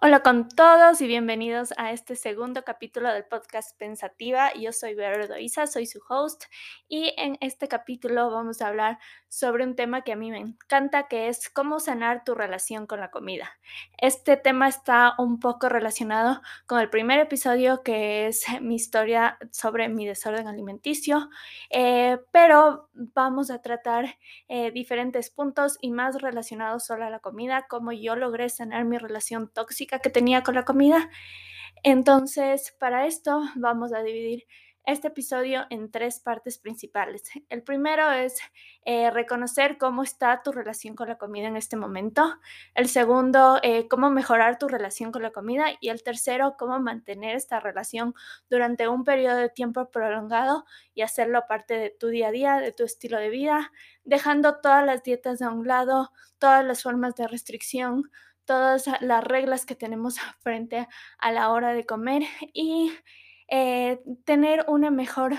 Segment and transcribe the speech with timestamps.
[0.00, 4.52] Hola con todos y bienvenidos a este segundo capítulo del podcast Pensativa.
[4.54, 6.44] Yo soy Vero Doiza, soy su host
[6.86, 11.08] y en este capítulo vamos a hablar sobre un tema que a mí me encanta,
[11.08, 13.58] que es cómo sanar tu relación con la comida.
[13.96, 19.88] Este tema está un poco relacionado con el primer episodio, que es mi historia sobre
[19.88, 21.28] mi desorden alimenticio,
[21.70, 27.66] eh, pero vamos a tratar eh, diferentes puntos y más relacionados solo a la comida,
[27.68, 31.08] cómo yo logré sanar mi relación tóxica que tenía con la comida.
[31.82, 34.46] Entonces, para esto vamos a dividir
[34.88, 37.22] este episodio en tres partes principales.
[37.50, 38.38] El primero es
[38.86, 42.36] eh, reconocer cómo está tu relación con la comida en este momento.
[42.74, 45.66] El segundo, eh, cómo mejorar tu relación con la comida.
[45.82, 48.14] Y el tercero, cómo mantener esta relación
[48.48, 52.72] durante un periodo de tiempo prolongado y hacerlo parte de tu día a día, de
[52.72, 53.70] tu estilo de vida,
[54.04, 58.10] dejando todas las dietas a un lado, todas las formas de restricción,
[58.48, 62.22] todas las reglas que tenemos frente a la hora de comer
[62.54, 62.90] y
[63.46, 65.34] eh, tener una mejor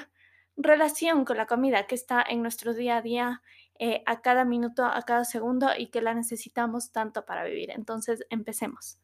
[0.55, 3.41] relación con la comida que está en nuestro día a día,
[3.80, 7.71] eh, a cada minuto, a cada segundo y que la necesitamos tanto para vivir.
[7.71, 8.99] Entonces, empecemos.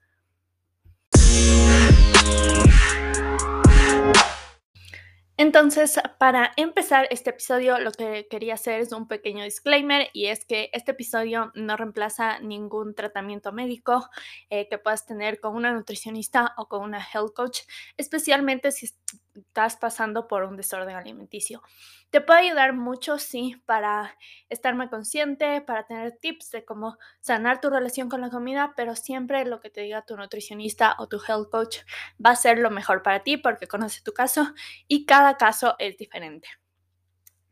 [5.37, 10.45] Entonces, para empezar este episodio, lo que quería hacer es un pequeño disclaimer y es
[10.45, 14.09] que este episodio no reemplaza ningún tratamiento médico
[14.49, 17.59] eh, que puedas tener con una nutricionista o con una health coach,
[17.97, 18.87] especialmente si
[19.35, 21.61] estás pasando por un desorden alimenticio.
[22.09, 24.17] Te puede ayudar mucho, sí, para
[24.49, 28.95] estar más consciente, para tener tips de cómo sanar tu relación con la comida, pero
[28.95, 31.77] siempre lo que te diga tu nutricionista o tu health coach
[32.23, 34.53] va a ser lo mejor para ti porque conoce tu caso
[34.87, 36.47] y cada caso es diferente.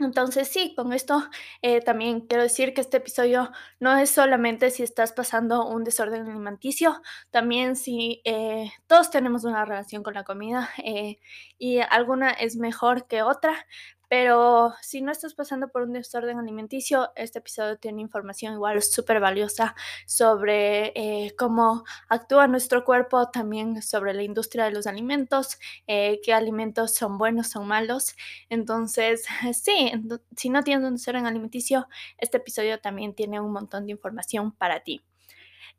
[0.04, 1.24] Entonces sí, con esto
[1.62, 6.28] eh, también quiero decir que este episodio no es solamente si estás pasando un desorden
[6.28, 7.02] alimenticio,
[7.32, 11.20] también si eh, todos tenemos una relación con la comida eh,
[11.58, 13.66] y alguna es mejor que otra,
[14.14, 19.20] pero si no estás pasando por un desorden alimenticio, este episodio tiene información igual súper
[19.20, 19.74] valiosa
[20.06, 25.58] sobre eh, cómo actúa nuestro cuerpo, también sobre la industria de los alimentos,
[25.88, 28.16] eh, qué alimentos son buenos, son malos.
[28.50, 29.26] Entonces,
[29.60, 29.92] sí,
[30.38, 31.88] si no tienes un desorden alimenticio,
[32.20, 35.04] este episodio también tiene un montón de información para ti.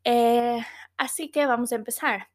[0.03, 0.59] Eh,
[0.97, 2.34] así que vamos a empezar.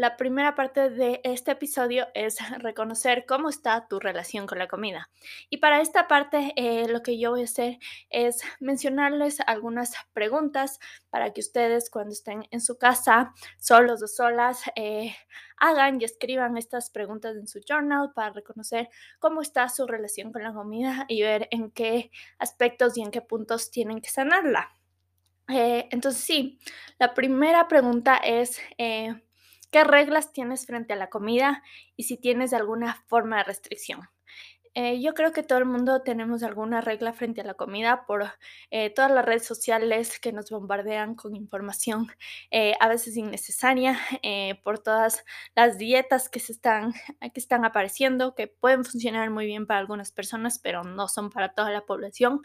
[0.00, 5.10] La primera parte de este episodio es reconocer cómo está tu relación con la comida.
[5.50, 7.78] Y para esta parte eh, lo que yo voy a hacer
[8.08, 10.78] es mencionarles algunas preguntas
[11.10, 15.14] para que ustedes cuando estén en su casa, solos o solas, eh,
[15.58, 20.42] hagan y escriban estas preguntas en su journal para reconocer cómo está su relación con
[20.42, 24.70] la comida y ver en qué aspectos y en qué puntos tienen que sanarla.
[25.48, 26.58] Eh, entonces sí,
[26.98, 28.58] la primera pregunta es
[29.70, 31.62] ¿Qué reglas tienes frente a la comida
[31.96, 34.00] y si tienes alguna forma de restricción?
[34.74, 38.24] Eh, yo creo que todo el mundo tenemos alguna regla frente a la comida por
[38.70, 42.06] eh, todas las redes sociales que nos bombardean con información
[42.52, 43.98] eh, a veces innecesaria,
[44.62, 45.24] por todas
[45.56, 50.12] las dietas que, se están, que están apareciendo, que pueden funcionar muy bien para algunas
[50.12, 52.40] personas, pero no son para toda la población.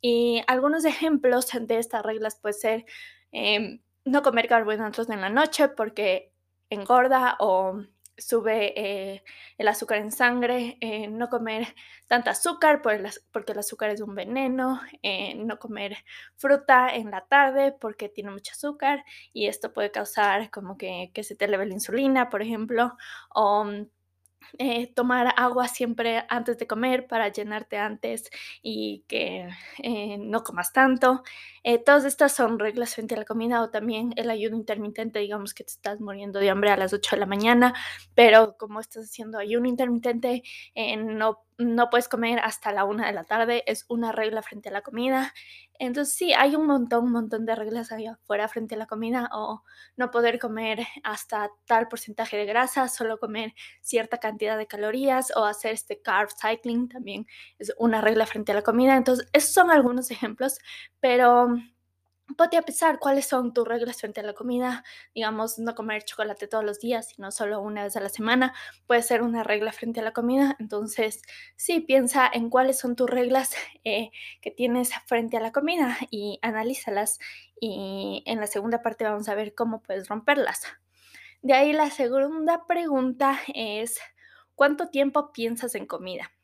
[0.00, 2.84] Y algunos ejemplos de estas reglas puede ser
[3.32, 6.32] em, no comer carbohidratos en la noche porque
[6.70, 7.80] engorda o
[8.18, 9.22] sube eh,
[9.58, 11.74] el azúcar en sangre, eh, no comer
[12.06, 15.96] tanta azúcar porque el azúcar es un veneno, eh, no comer
[16.36, 21.24] fruta en la tarde porque tiene mucho azúcar y esto puede causar como que, que
[21.24, 22.96] se te eleve la insulina, por ejemplo,
[23.34, 23.86] o mm,
[24.58, 28.30] eh, tomar agua siempre antes de comer para llenarte antes
[28.62, 29.48] y que
[29.82, 31.22] eh, no comas tanto.
[31.62, 35.52] Eh, todas estas son reglas frente a la comida o también el ayuno intermitente, digamos
[35.54, 37.74] que te estás muriendo de hambre a las 8 de la mañana,
[38.14, 40.42] pero como estás haciendo ayuno intermitente,
[40.98, 44.72] no, no puedes comer hasta la 1 de la tarde, es una regla frente a
[44.72, 45.32] la comida.
[45.78, 49.28] Entonces sí, hay un montón, un montón de reglas ahí afuera frente a la comida
[49.32, 49.62] o
[49.96, 55.44] no poder comer hasta tal porcentaje de grasa, solo comer cierta cantidad de calorías o
[55.44, 57.26] hacer este carb cycling también
[57.58, 58.96] es una regla frente a la comida.
[58.96, 60.58] Entonces, esos son algunos ejemplos,
[61.00, 61.48] pero
[62.34, 64.82] Ponte a pensar cuáles son tus reglas frente a la comida.
[65.14, 68.52] Digamos, no comer chocolate todos los días, sino solo una vez a la semana.
[68.88, 70.56] Puede ser una regla frente a la comida.
[70.58, 71.22] Entonces,
[71.54, 76.40] sí, piensa en cuáles son tus reglas eh, que tienes frente a la comida y
[76.42, 77.20] analízalas.
[77.60, 80.62] Y en la segunda parte vamos a ver cómo puedes romperlas.
[81.42, 84.00] De ahí la segunda pregunta es,
[84.56, 86.35] ¿cuánto tiempo piensas en comida?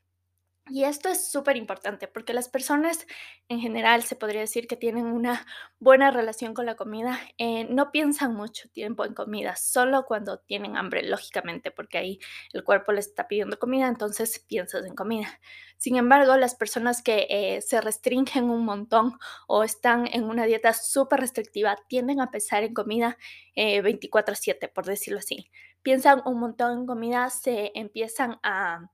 [0.71, 3.07] Y esto es súper importante porque las personas
[3.49, 5.45] en general se podría decir que tienen una
[5.81, 10.77] buena relación con la comida, eh, no piensan mucho tiempo en comida, solo cuando tienen
[10.77, 12.21] hambre, lógicamente, porque ahí
[12.53, 15.41] el cuerpo les está pidiendo comida, entonces piensas en comida.
[15.79, 19.19] Sin embargo, las personas que eh, se restringen un montón
[19.49, 23.19] o están en una dieta súper restrictiva tienden a pensar en comida
[23.57, 25.51] 24/7, por decirlo así.
[25.83, 28.91] Piensan un montón en comida, se empiezan a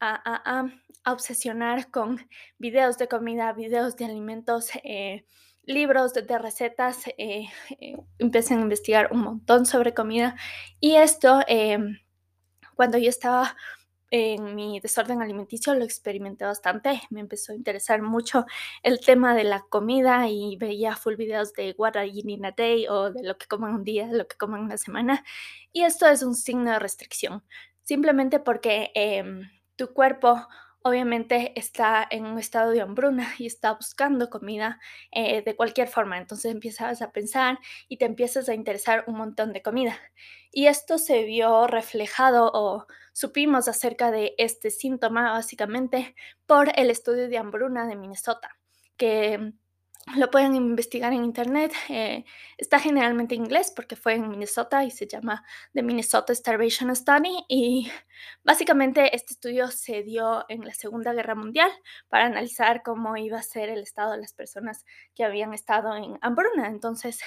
[0.00, 0.66] a,
[1.06, 2.18] obsesionar con
[2.58, 5.24] videos de comida, videos de alimentos, eh,
[5.62, 7.46] libros de, recetas, eh,
[7.80, 10.36] eh, empiezan a investigar un montón sobre comida.
[10.80, 11.98] Y esto em,
[12.74, 13.56] cuando yo estaba
[14.10, 18.46] en mi desorden alimenticio lo experimenté bastante, me empezó a interesar mucho
[18.82, 22.52] el tema de la comida y veía full videos de what I eat in a
[22.52, 25.24] day o de lo que comen un día, lo que comen una semana.
[25.72, 27.44] Y esto es un signo de restricción,
[27.82, 29.42] simplemente porque em,
[29.78, 30.46] tu cuerpo
[30.82, 34.78] obviamente está en un estado de hambruna y está buscando comida
[35.12, 36.18] eh, de cualquier forma.
[36.18, 37.58] Entonces empiezas a pensar
[37.88, 39.98] y te empiezas a interesar un montón de comida.
[40.50, 46.14] Y esto se vio reflejado o supimos acerca de este síntoma básicamente
[46.46, 48.56] por el estudio de hambruna de Minnesota,
[48.96, 49.52] que
[50.16, 51.72] lo pueden investigar en internet.
[51.88, 52.24] Eh,
[52.56, 55.44] está generalmente en inglés porque fue en Minnesota y se llama
[55.74, 57.44] The Minnesota Starvation Study.
[57.48, 57.90] Y
[58.44, 61.70] básicamente este estudio se dio en la Segunda Guerra Mundial
[62.08, 64.84] para analizar cómo iba a ser el estado de las personas
[65.14, 66.68] que habían estado en hambruna.
[66.68, 67.20] Entonces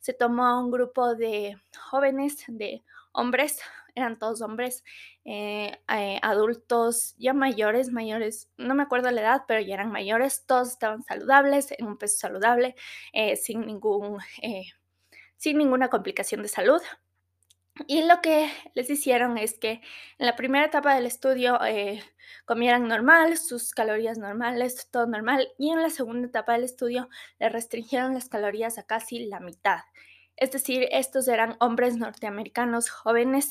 [0.00, 1.56] se tomó a un grupo de
[1.90, 3.60] jóvenes, de hombres,
[3.96, 4.84] eran todos hombres,
[5.24, 10.44] eh, eh, adultos ya mayores, mayores, no me acuerdo la edad, pero ya eran mayores,
[10.46, 12.76] todos estaban saludables, en un peso saludable,
[13.12, 14.18] eh, sin, ningún,
[15.36, 16.80] sin ninguna complicación de salud.
[17.86, 19.82] Y lo que les hicieron es que
[20.18, 21.58] en la primera etapa del estudio
[22.46, 27.52] comieran normal, sus calorías normales, todo normal, y en la segunda etapa del estudio les
[27.52, 29.80] restringieron las calorías a casi la mitad.
[30.36, 33.50] Es decir, estos eran hombres norteamericanos jóvenes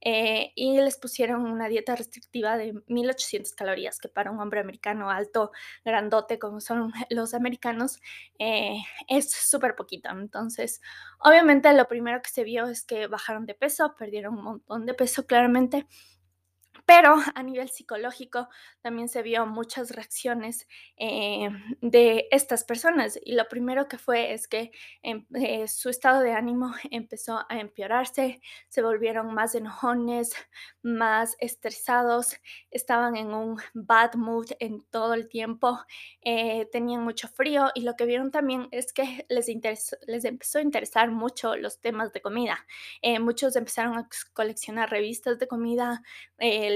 [0.00, 5.10] eh, y les pusieron una dieta restrictiva de 1800 calorías, que para un hombre americano
[5.10, 5.50] alto,
[5.84, 8.00] grandote como son los americanos,
[8.38, 8.78] eh,
[9.08, 10.10] es súper poquito.
[10.10, 10.80] Entonces,
[11.18, 14.94] obviamente lo primero que se vio es que bajaron de peso, perdieron un montón de
[14.94, 15.86] peso claramente
[16.90, 18.48] pero a nivel psicológico
[18.80, 20.66] también se vio muchas reacciones
[20.96, 21.48] eh,
[21.80, 26.32] de estas personas y lo primero que fue es que em, eh, su estado de
[26.32, 30.32] ánimo empezó a empeorarse, se volvieron más enojones,
[30.82, 32.34] más estresados,
[32.72, 35.78] estaban en un bad mood en todo el tiempo,
[36.22, 39.46] eh, tenían mucho frío y lo que vieron también es que les,
[40.08, 42.66] les empezó a interesar mucho los temas de comida.
[43.20, 46.02] muchos empezaron a coleccionar revistas de comida,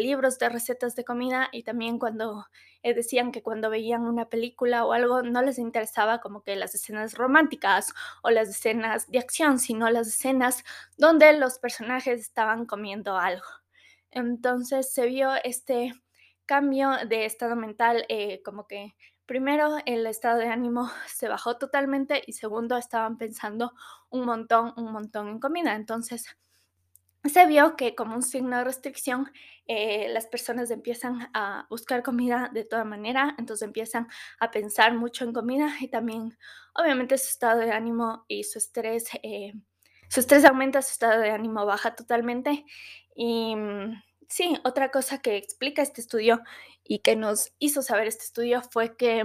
[0.05, 2.47] libros de recetas de comida y también cuando
[2.83, 6.75] eh, decían que cuando veían una película o algo no les interesaba como que las
[6.75, 10.65] escenas románticas o las escenas de acción, sino las escenas
[10.97, 13.47] donde los personajes estaban comiendo algo.
[14.11, 15.93] Entonces se vio este
[16.47, 18.95] cambio de estado mental eh, como que
[19.27, 23.73] primero el estado de ánimo se bajó totalmente y segundo estaban pensando
[24.11, 25.75] un montón, un montón en comida.
[25.75, 26.27] Entonces
[27.25, 29.31] se vio que como un signo de restricción,
[29.67, 34.09] eh, las personas empiezan a buscar comida de toda manera, entonces empiezan
[34.41, 36.37] a pensar mucho en comida y también
[36.75, 39.55] obviamente su estado de ánimo y su estrés, eh,
[40.09, 42.65] su estrés aumenta, su estado de ánimo baja totalmente.
[43.17, 46.43] Y mm, sí, otra cosa que explica este estudio
[46.85, 49.25] y que nos hizo saber este estudio fue que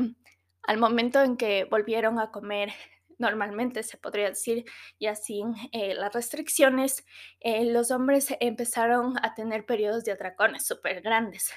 [0.64, 2.72] al momento en que volvieron a comer
[3.20, 4.66] normalmente se podría decir,
[4.98, 7.06] y así eh, las restricciones,
[7.40, 11.52] eh, los hombres empezaron a tener periodos de atracones súper grandes.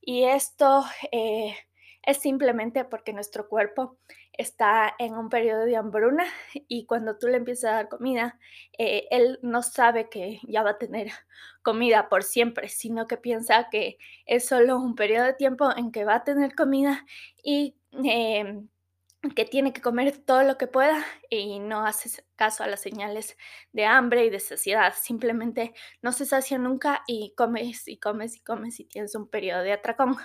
[0.00, 1.56] Y esto eh,
[2.02, 3.98] es simplemente porque nuestro cuerpo
[4.32, 6.24] está en un periodo de hambruna
[6.68, 8.38] y cuando tú le empiezas a dar comida,
[8.78, 11.08] él no sabe que ya va a tener
[11.62, 13.96] comida por siempre, sino que piensa que
[14.26, 17.04] es solo un periodo de tiempo en que va a tener comida
[17.42, 17.74] y
[19.34, 23.36] que tiene que comer todo lo que pueda y no hace caso a las señales
[23.72, 24.94] de hambre y de saciedad.
[25.00, 29.62] Simplemente no se sacia nunca y comes y comes y comes y tienes un periodo
[29.62, 30.16] de atracón.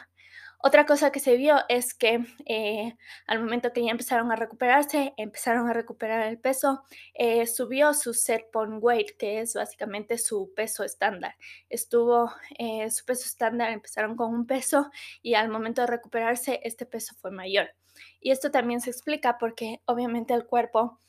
[0.64, 5.14] Otra cosa que se vio es que eh, al momento que ya empezaron a recuperarse,
[5.18, 6.84] empezaron a recuperar el peso,
[7.16, 11.36] eh, subió su set point weight, que es básicamente su peso estándar.
[11.68, 14.92] Estuvo eh, su peso estándar, empezaron con un peso
[15.24, 17.81] y al momento de recuperarse, este peso fue mayor.
[18.20, 21.00] Y esto también se explica porque obviamente el cuerpo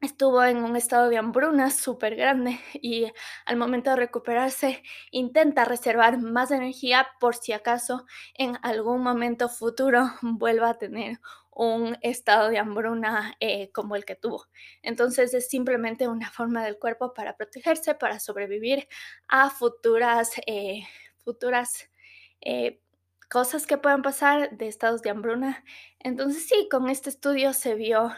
[0.00, 3.06] estuvo en un estado de hambruna súper grande y
[3.46, 10.10] al momento de recuperarse intenta reservar más energía por si acaso en algún momento futuro
[10.22, 11.18] vuelva a tener
[11.50, 14.46] un estado de hambruna eh, como el que tuvo.
[14.80, 18.86] Entonces es simplemente una forma del cuerpo para protegerse, para sobrevivir
[19.26, 20.84] a futuras, eh,
[21.16, 21.90] futuras
[22.40, 22.80] eh,
[23.30, 25.64] cosas que puedan pasar de estados de hambruna.
[25.98, 28.12] Entonces sí, con este estudio se vio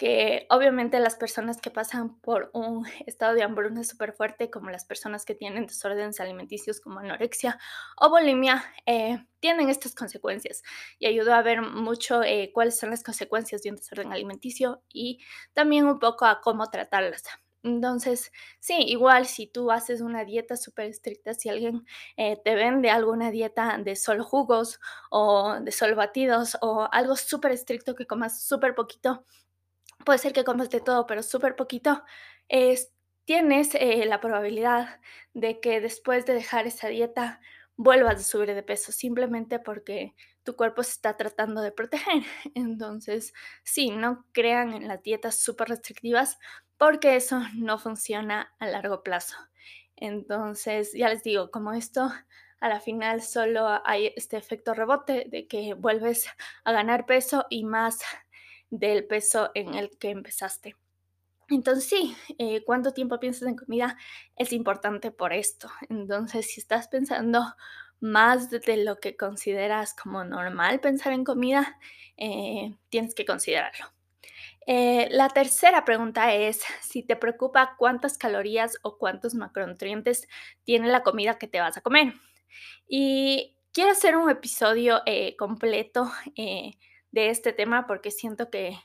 [0.00, 4.86] que obviamente las personas que pasan por un estado de hambruna súper fuerte, como las
[4.86, 7.58] personas que tienen desórdenes alimenticios como anorexia
[7.98, 10.62] o bulimia, eh, tienen estas consecuencias.
[10.98, 15.20] Y ayudó a ver mucho eh, cuáles son las consecuencias de un desorden alimenticio y
[15.52, 17.24] también un poco a cómo tratarlas.
[17.62, 21.84] Entonces, sí, igual si tú haces una dieta súper estricta, si alguien
[22.16, 27.52] eh, te vende alguna dieta de solo jugos o de solo batidos o algo súper
[27.52, 29.24] estricto que comas súper poquito,
[30.04, 32.02] puede ser que comas de todo, pero súper poquito,
[32.48, 32.92] es,
[33.24, 35.00] tienes eh, la probabilidad
[35.34, 37.40] de que después de dejar esa dieta
[37.76, 42.22] vuelvas a subir de peso, simplemente porque tu cuerpo se está tratando de proteger.
[42.54, 43.32] Entonces,
[43.62, 46.38] sí, no crean en las dietas súper restrictivas
[46.78, 49.36] porque eso no funciona a largo plazo.
[49.96, 52.10] Entonces, ya les digo, como esto
[52.60, 56.26] a la final solo hay este efecto rebote de que vuelves
[56.64, 58.00] a ganar peso y más
[58.70, 60.76] del peso en el que empezaste.
[61.48, 63.96] Entonces sí, eh, cuánto tiempo piensas en comida
[64.36, 65.68] es importante por esto.
[65.88, 67.42] Entonces, si estás pensando
[68.00, 71.78] más de lo que consideras como normal pensar en comida,
[72.16, 73.86] eh, tienes que considerarlo.
[74.66, 80.28] Eh, la tercera pregunta es si te preocupa cuántas calorías o cuántos macronutrientes
[80.64, 82.14] tiene la comida que te vas a comer.
[82.88, 85.02] Y quiero hacer un episodio
[85.38, 86.10] completo
[87.12, 88.76] de este tema porque siento que,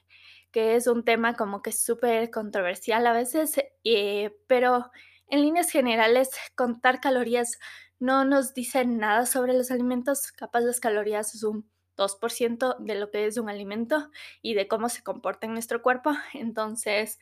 [0.54, 4.90] es un tema como que súper controversial a veces, eh, pero
[5.28, 7.60] en líneas generales contar calorías
[8.00, 13.10] no nos dice nada sobre los alimentos, capaz las calorías es un 2% de lo
[13.10, 14.10] que es un alimento
[14.42, 16.12] y de cómo se comporta en nuestro cuerpo.
[16.34, 17.20] Entonces,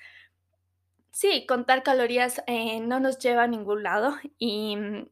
[1.11, 5.07] sí, contar calorías eh, no nos lleva a ningún lado y mm,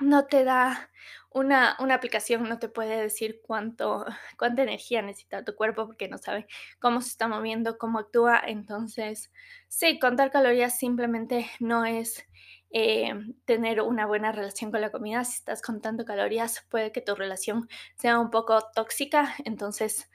[0.00, 0.90] no te da
[1.30, 4.04] una, una, aplicación, no te puede decir cuánto,
[4.38, 6.46] cuánta energía necesita tu cuerpo porque no sabe
[6.80, 8.40] cómo se está moviendo, cómo actúa.
[8.46, 9.32] Entonces,
[9.68, 12.26] sí, contar calorías simplemente no es
[12.70, 15.24] eh, tener una buena relación con la comida.
[15.24, 19.34] Si estás contando calorías, puede que tu relación sea un poco tóxica.
[19.44, 20.10] Entonces,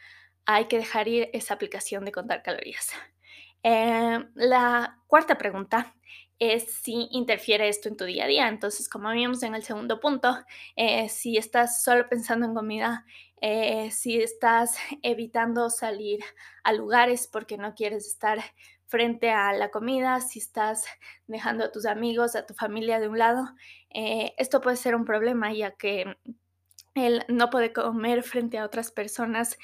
[0.46, 2.92] hay que dejar ir esa aplicación de contar calorías.
[3.64, 5.96] Eh, la cuarta pregunta
[6.40, 8.48] es si interfiere esto en tu día a día.
[8.50, 10.38] Entonces, como vimos en el segundo punto,
[10.76, 13.06] eh, si estás solo pensando en comida,
[13.42, 16.20] eh, si estás evitando salir
[16.64, 18.40] a lugares porque no quieres estar
[18.94, 20.86] frente a la comida, si estás
[21.26, 23.50] dejando a tus amigos, a tu familia de un lado,
[23.90, 26.16] eh, esto puede ser un problema ya que
[26.94, 29.58] el no poder comer frente a otras personas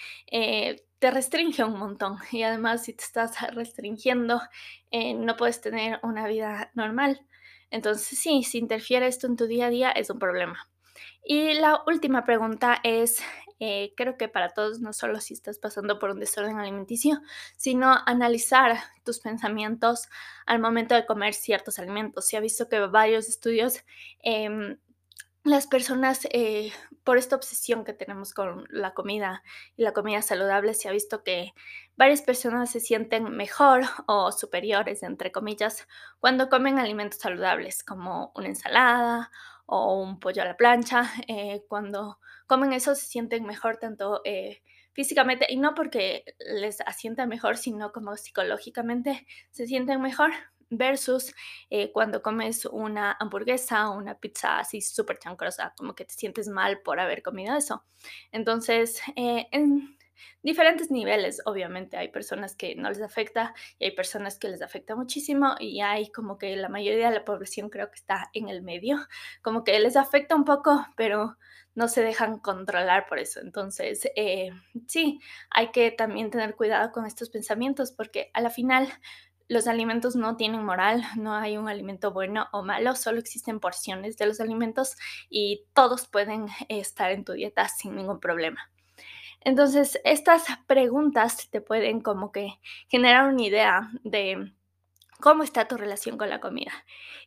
[1.00, 4.42] te restringe un montón y además si te estás restringiendo
[4.90, 7.26] eh, no puedes tener una vida normal.
[7.72, 10.70] Entonces sí, si interfiere esto en tu día a día es un problema.
[11.24, 13.22] Y la última pregunta es,
[13.60, 17.22] eh, creo que para todos, no solo si estás pasando por un desorden alimenticio,
[17.58, 20.08] sino analizar tus pensamientos
[20.46, 22.28] al momento de comer ciertos alimentos.
[22.28, 23.84] Se ha visto que varios estudios
[24.24, 24.78] em,
[25.44, 26.72] las personas, eh,
[27.04, 29.42] por esta obsesión que tenemos con la comida
[29.78, 31.54] y la comida saludable, se ha visto que
[31.96, 35.88] varias personas se sienten mejor o superiores, entre comillas,
[36.20, 39.32] cuando comen alimentos saludables, como una ensalada
[39.72, 41.04] o un pollo a la plancha.
[41.28, 44.62] Eh, cuando comen eso se sienten mejor tanto eh,
[44.94, 50.32] físicamente, y no porque les asienta mejor, sino como psicológicamente se sienten mejor
[50.72, 51.34] versus
[51.70, 56.48] eh, cuando comes una hamburguesa o una pizza así súper chancrosa, como que te sientes
[56.48, 57.86] mal por haber comido eso.
[58.32, 59.99] Entonces, en
[60.42, 64.96] diferentes niveles, obviamente, hay personas que no les afecta y hay personas que les afecta
[64.96, 68.62] muchísimo y hay como que la mayoría de la población creo que está en el
[68.62, 68.98] medio,
[69.42, 71.38] como que les afecta un poco, pero
[71.76, 73.40] no se dejan controlar por eso.
[73.40, 74.52] Entonces, eh,
[74.88, 78.90] sí, hay que también tener cuidado con estos pensamientos porque a la final
[79.50, 84.16] los alimentos no tienen moral, no hay un alimento bueno o malo, solo existen porciones
[84.18, 84.96] de los alimentos
[85.30, 88.70] y todos pueden estar en tu dieta sin ningún problema.
[89.42, 94.54] Entonces, estas preguntas te pueden como que generar una idea de
[95.22, 96.72] cómo está tu relación con la comida.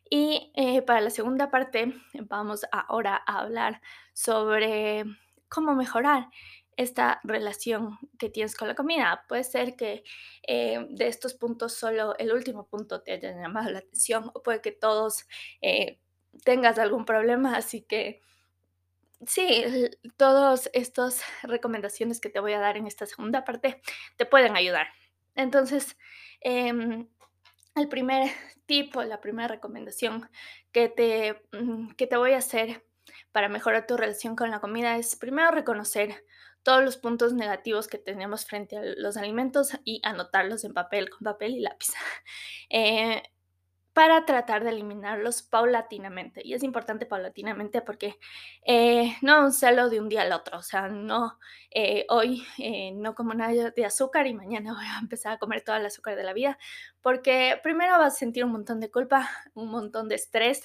[0.09, 3.81] Y eh, para la segunda parte vamos ahora a hablar
[4.13, 5.05] sobre
[5.49, 6.29] cómo mejorar
[6.75, 9.25] esta relación que tienes con la comida.
[9.27, 10.03] Puede ser que
[10.47, 14.61] eh, de estos puntos solo el último punto te haya llamado la atención o puede
[14.61, 15.25] que todos
[15.61, 15.99] eh,
[16.43, 18.21] tengas algún problema, así que
[19.27, 19.65] sí,
[20.17, 23.81] todas estas recomendaciones que te voy a dar en esta segunda parte
[24.17, 24.87] te pueden ayudar.
[25.35, 25.97] Entonces,
[26.41, 27.07] em,
[27.75, 28.31] el primer
[28.65, 30.29] tip o la primera recomendación
[30.71, 32.85] que te, mm, que te voy a hacer
[33.31, 36.23] para mejorar tu relación con la comida es primero reconocer
[36.63, 41.19] todos los puntos negativos que tenemos frente a los alimentos y anotarlos en papel, con
[41.25, 41.93] papel y lápiz.
[42.75, 43.21] Eh,
[43.93, 46.41] para tratar de eliminarlos paulatinamente.
[46.43, 48.17] Y es importante paulatinamente porque
[48.65, 51.37] eh, no un celo de un día al otro, o sea, no
[51.71, 55.63] eh, hoy eh, no como nada de azúcar y mañana voy a empezar a comer
[55.63, 56.57] todo el azúcar de la vida,
[57.03, 60.63] porque primero vas a sentir un montón de culpa, un montón de estrés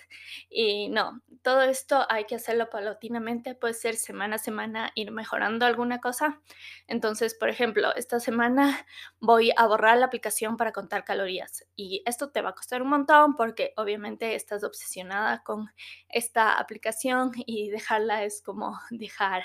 [0.48, 5.66] y no, todo esto hay que hacerlo paulatinamente, puede ser semana a semana ir mejorando
[5.66, 6.40] alguna cosa.
[6.86, 8.86] Entonces, por ejemplo, esta semana
[9.20, 12.88] voy a borrar la aplicación para contar calorías y esto te va a costar un
[12.90, 15.68] montón porque obviamente estás obsesionada con
[16.08, 19.42] esta aplicación y dejarla es como dejar,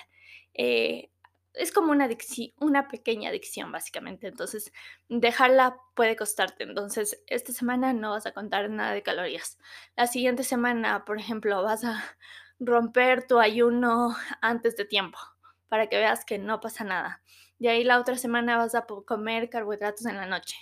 [0.54, 1.10] eh,
[1.54, 2.10] es como una,
[2.60, 4.72] una pequeña adicción básicamente, entonces
[5.08, 9.58] dejarla puede costarte, entonces esta semana no vas a contar nada de calorías.
[9.96, 12.04] La siguiente semana, por ejemplo, vas a
[12.60, 15.18] romper tu ayuno antes de tiempo
[15.68, 17.22] para que veas que no pasa nada.
[17.60, 20.56] De ahí la otra semana vas a comer carbohidratos en la noche.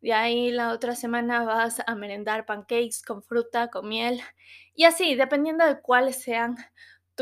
[0.00, 4.20] De ahí la otra semana vas a merendar pancakes con fruta, con miel.
[4.74, 6.56] Y así, dependiendo de cuáles sean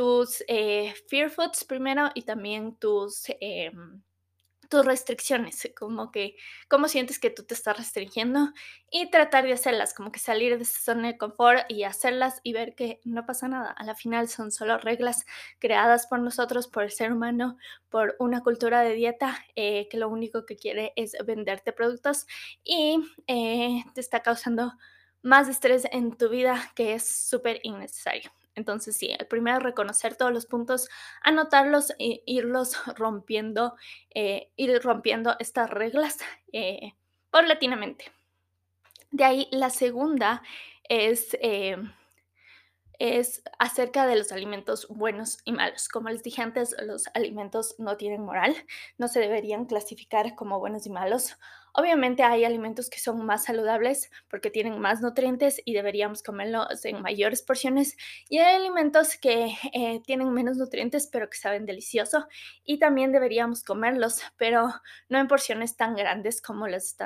[0.01, 3.25] tus eh, fear foods primero y también tus...
[3.39, 4.01] Em,
[4.71, 6.37] tus restricciones, como que
[6.69, 8.53] cómo sientes que tú te estás restringiendo
[8.89, 12.53] y tratar de hacerlas, como que salir de esa zona de confort y hacerlas y
[12.53, 13.73] ver que no pasa nada.
[13.73, 15.27] A la final son solo reglas
[15.59, 17.57] creadas por nosotros, por el ser humano,
[17.89, 22.27] por una cultura de dieta eh, que lo único que quiere es venderte productos
[22.63, 24.75] y eh, te está causando
[25.21, 28.31] más estrés en tu vida que es súper innecesario.
[28.55, 30.89] Entonces, sí, el primero reconocer todos los puntos,
[31.23, 33.75] anotarlos e irlos rompiendo,
[34.15, 36.19] eh, ir rompiendo estas reglas
[36.53, 36.95] eh,
[37.31, 38.13] paulatinamente.
[39.11, 40.43] De ahí, la segunda
[40.89, 41.77] es eh,
[43.01, 45.89] es acerca de los alimentos buenos y malos.
[45.89, 48.55] Como les dije antes, los alimentos no tienen moral,
[48.99, 51.39] no se deberían clasificar como buenos y malos.
[51.75, 57.03] Obviamente hay alimentos que son más saludables porque tienen más nutrientes y deberíamos comerlos en
[57.03, 57.97] mayores porciones.
[58.29, 62.27] Y hay alimentos que eh, tienen menos nutrientes pero que saben delicioso
[62.65, 64.71] y también deberíamos comerlos, pero
[65.09, 66.97] no en porciones tan grandes como las,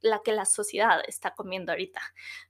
[0.00, 2.00] la que la sociedad está comiendo ahorita.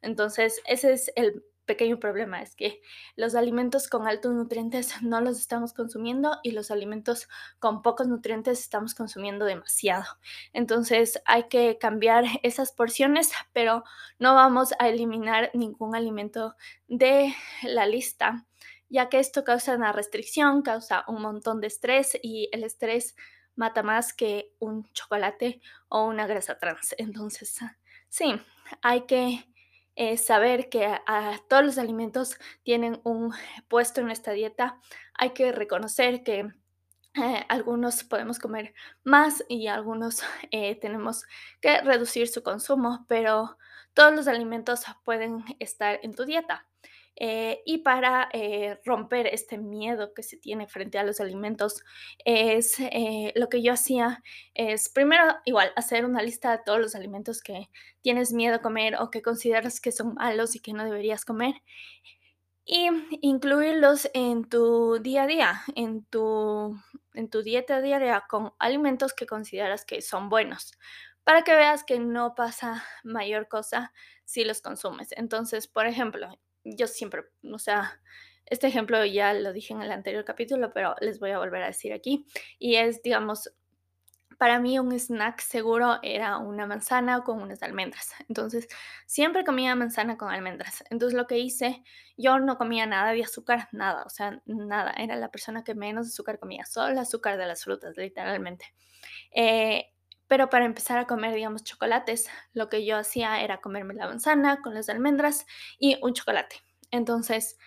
[0.02, 2.80] Entonces, ese es el pequeño problema es que
[3.14, 7.28] los alimentos con altos nutrientes no los estamos consumiendo y los alimentos
[7.60, 10.06] con pocos nutrientes estamos consumiendo demasiado.
[10.52, 13.84] Entonces hay que cambiar esas porciones, pero
[14.18, 16.56] no vamos a eliminar ningún alimento
[16.88, 18.46] de la lista,
[18.88, 23.14] ya que esto causa una restricción, causa un montón de estrés y el estrés
[23.54, 26.94] mata más que un chocolate o una grasa trans.
[26.96, 27.58] Entonces,
[28.08, 28.40] sí,
[28.80, 29.44] hay que
[30.16, 33.32] saber que a, todos los alimentos tienen un
[33.68, 34.80] puesto en nuestra dieta.
[35.14, 36.48] Hay que reconocer que
[37.14, 41.24] eh, algunos podemos comer más y algunos eh, tenemos
[41.60, 43.58] que reducir su consumo, pero
[43.92, 46.67] todos los alimentos pueden estar en tu dieta.
[47.20, 51.82] Eh, y para eh, romper este miedo que se tiene frente a los alimentos,
[52.24, 54.22] es eh, lo que yo hacía
[54.54, 57.70] es primero igual hacer una lista de todos los alimentos que
[58.02, 61.54] tienes miedo a comer o que consideras que son malos y que no deberías comer
[62.64, 62.88] y
[63.22, 66.78] incluirlos en tu día a día, en tu,
[67.14, 70.72] en tu dieta diaria con alimentos que consideras que son buenos,
[71.24, 73.92] para que veas que no pasa mayor cosa
[74.24, 75.08] si los consumes.
[75.12, 76.38] Entonces, por ejemplo,
[76.76, 78.00] yo siempre, o sea,
[78.46, 81.66] este ejemplo ya lo dije en el anterior capítulo, pero les voy a volver a
[81.66, 82.26] decir aquí.
[82.58, 83.52] Y es, digamos,
[84.38, 88.12] para mí un snack seguro era una manzana con unas almendras.
[88.28, 88.68] Entonces,
[89.04, 90.84] siempre comía manzana con almendras.
[90.90, 91.82] Entonces, lo que hice,
[92.16, 94.92] yo no comía nada de azúcar, nada, o sea, nada.
[94.96, 98.66] Era la persona que menos azúcar comía, solo el azúcar de las frutas, literalmente.
[99.32, 99.92] Eh,
[100.28, 104.60] pero para empezar a comer, digamos, chocolates, lo que yo hacía era comerme la manzana
[104.62, 105.46] con las almendras
[105.78, 106.56] y un chocolate.
[106.90, 107.58] Entonces,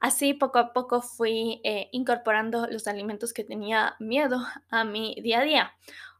[0.00, 5.40] así poco a poco fui eh, incorporando los alimentos que tenía miedo a mi día
[5.40, 5.72] a día.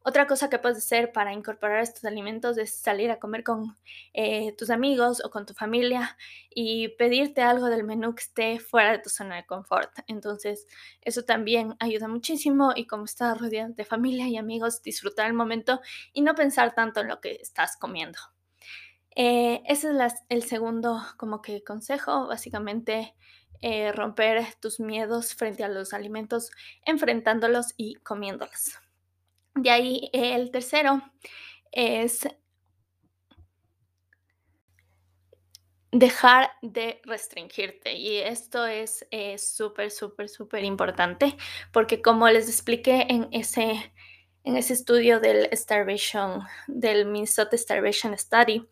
[0.09, 3.77] Otra cosa que puedes hacer para incorporar estos alimentos es salir a comer con
[4.15, 6.17] eh, tus amigos o con tu familia
[6.49, 9.91] y pedirte algo del menú que esté fuera de tu zona de confort.
[10.07, 10.67] Entonces,
[11.03, 15.83] eso también ayuda muchísimo y como estás rodeado de familia y amigos, disfrutar el momento
[16.15, 18.19] y no pensar tanto en lo que estás comiendo.
[19.15, 23.15] Eh, ese es el segundo como que consejo, básicamente
[23.61, 26.51] eh, romper tus miedos frente a los alimentos,
[26.87, 28.79] enfrentándolos y comiéndolos.
[29.63, 31.03] De ahí el tercero
[31.73, 32.27] es
[35.93, 37.95] dejar de restringirte.
[37.95, 41.37] Y esto es súper, súper, súper importante
[41.73, 43.93] porque como les expliqué en ese,
[44.45, 48.67] en ese estudio del Starvation, del Minnesota Starvation Study,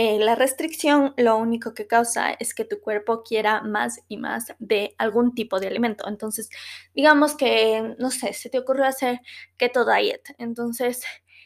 [0.00, 4.54] eh, la restricción lo único que causa es que tu cuerpo quiera más y más
[4.60, 6.06] de algún tipo de alimento.
[6.08, 6.50] Entonces,
[6.94, 9.20] digamos que, no sé, se te ocurrió hacer
[9.56, 10.22] keto diet.
[10.38, 11.02] Entonces,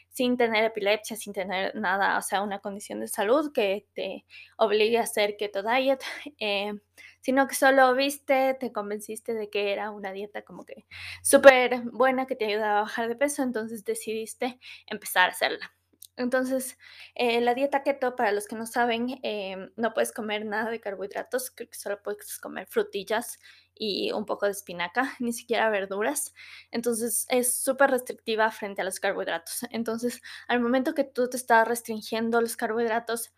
[0.09, 4.23] sin tener epilepsia, sin tener nada, o sea, una condición de salud que te
[4.57, 6.01] obligue a hacer keto diet,
[6.39, 6.73] eh,
[7.21, 10.85] sino que solo viste, te convenciste de que era una dieta como que
[11.23, 15.73] súper buena que te ayudaba a bajar de peso, entonces decidiste empezar a hacerla.
[16.15, 16.77] Entonces,
[17.15, 20.79] eh, la dieta keto, para los que no saben, em, no puedes comer nada de
[20.79, 23.39] carbohidratos, creo que solo puedes comer frutillas
[23.75, 26.33] y un poco de espinaca, ni siquiera verduras.
[26.71, 29.61] Entonces, es súper restrictiva frente a los carbohidratos.
[29.71, 33.33] Entonces, al momento que tú te estás restringiendo los carbohidratos,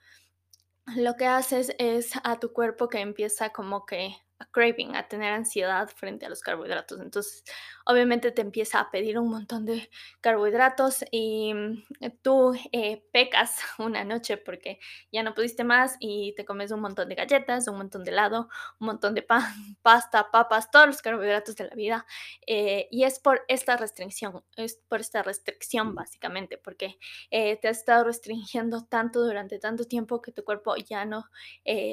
[0.95, 5.33] lo que haces es a tu cuerpo que empieza como que a craving, a tener
[5.33, 6.99] ansiedad frente a los carbohidratos.
[6.99, 7.43] Entonces,
[7.85, 9.89] obviamente te empieza a pedir un montón de
[10.21, 11.83] carbohidratos y mm,
[12.21, 14.79] tú eh, pecas una noche porque
[15.11, 18.49] ya no pudiste más y te comes un montón de galletas, un montón de helado,
[18.79, 19.43] un montón de pan,
[19.83, 22.05] pasta, papas, todos los carbohidratos de la vida.
[22.47, 26.97] Eh, y es por esta restricción, es por esta restricción básicamente, porque
[27.29, 31.25] eh, te has estado restringiendo tanto durante tanto tiempo que tu cuerpo ya no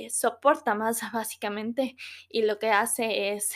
[0.08, 1.96] soporta más básicamente
[2.28, 3.54] y lo que hace es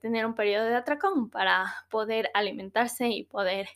[0.00, 3.68] tener un periodo de atracón para poder alimentarse y poder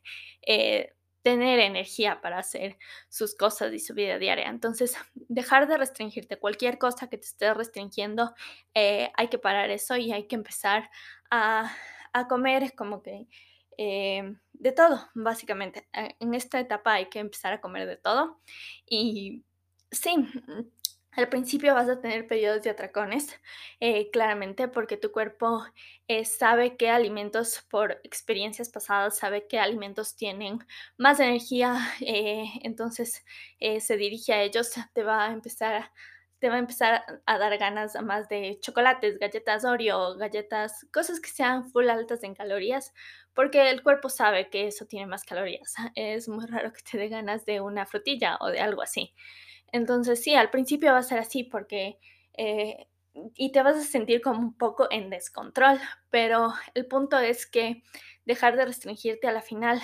[0.42, 4.48] eh, tener energía para hacer sus cosas y su vida diaria.
[4.48, 8.34] Entonces, dejar de restringirte cualquier cosa que te esté restringiendo,
[8.74, 10.90] eh, hay que parar eso y hay que empezar
[11.30, 11.70] a,
[12.12, 13.28] a comer como que
[14.52, 15.88] de todo, básicamente.
[15.92, 18.40] En esta etapa hay que empezar a comer de todo.
[18.86, 19.42] Y
[19.90, 20.14] sí,
[21.12, 23.28] al principio vas a tener periodos de atracones,
[23.80, 25.64] eh, claramente, porque tu cuerpo
[26.08, 30.58] eh, sabe qué alimentos, por experiencias pasadas, sabe qué alimentos tienen
[30.98, 33.24] más energía, eh, entonces
[33.80, 35.90] se dirige a ellos, te va a empezar
[36.38, 41.28] te va a empezar a dar ganas más de chocolates, galletas Oreo, galletas, cosas que
[41.28, 42.94] sean full altas en calorías,
[43.34, 45.74] porque el cuerpo sabe que eso tiene más calorías.
[45.94, 49.14] Es muy raro que te dé ganas de una frutilla o de algo así.
[49.72, 51.98] Entonces sí, al principio va a ser así porque...
[52.36, 52.86] Eh,
[53.34, 55.80] y te vas a sentir como un poco en descontrol,
[56.10, 57.82] pero el punto es que
[58.24, 59.80] dejar de restringirte a la final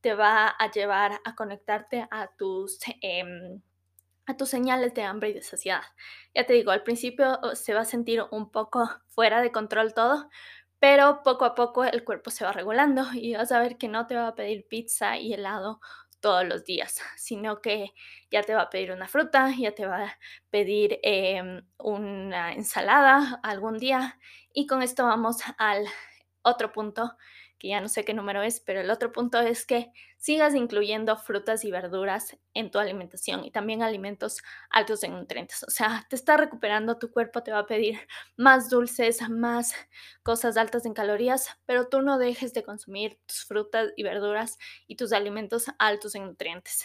[0.00, 3.60] te va a llevar a conectarte a tus, em,
[4.26, 5.82] a tus señales de hambre y de saciedad.
[6.34, 9.94] Ya te digo, al principio oh, se va a sentir un poco fuera de control
[9.94, 10.28] todo,
[10.78, 14.06] pero poco a poco el cuerpo se va regulando y vas a ver que no
[14.06, 15.80] te va a pedir pizza y helado
[16.20, 17.92] todos los días, sino que
[18.30, 20.18] ya te va a pedir una fruta, ya te va a
[20.50, 24.18] pedir em, una ensalada algún día.
[24.52, 25.86] Y con esto vamos al
[26.42, 27.16] otro punto
[27.58, 31.16] que ya no sé qué número es, pero el otro punto es que sigas incluyendo
[31.16, 35.62] frutas y verduras en tu alimentación y también alimentos altos en nutrientes.
[35.64, 37.98] O sea, te está recuperando, tu cuerpo te va a pedir
[38.36, 39.74] más dulces, más
[40.22, 44.96] cosas altas en calorías, pero tú no dejes de consumir tus frutas y verduras y
[44.96, 46.84] tus alimentos altos en nutrientes.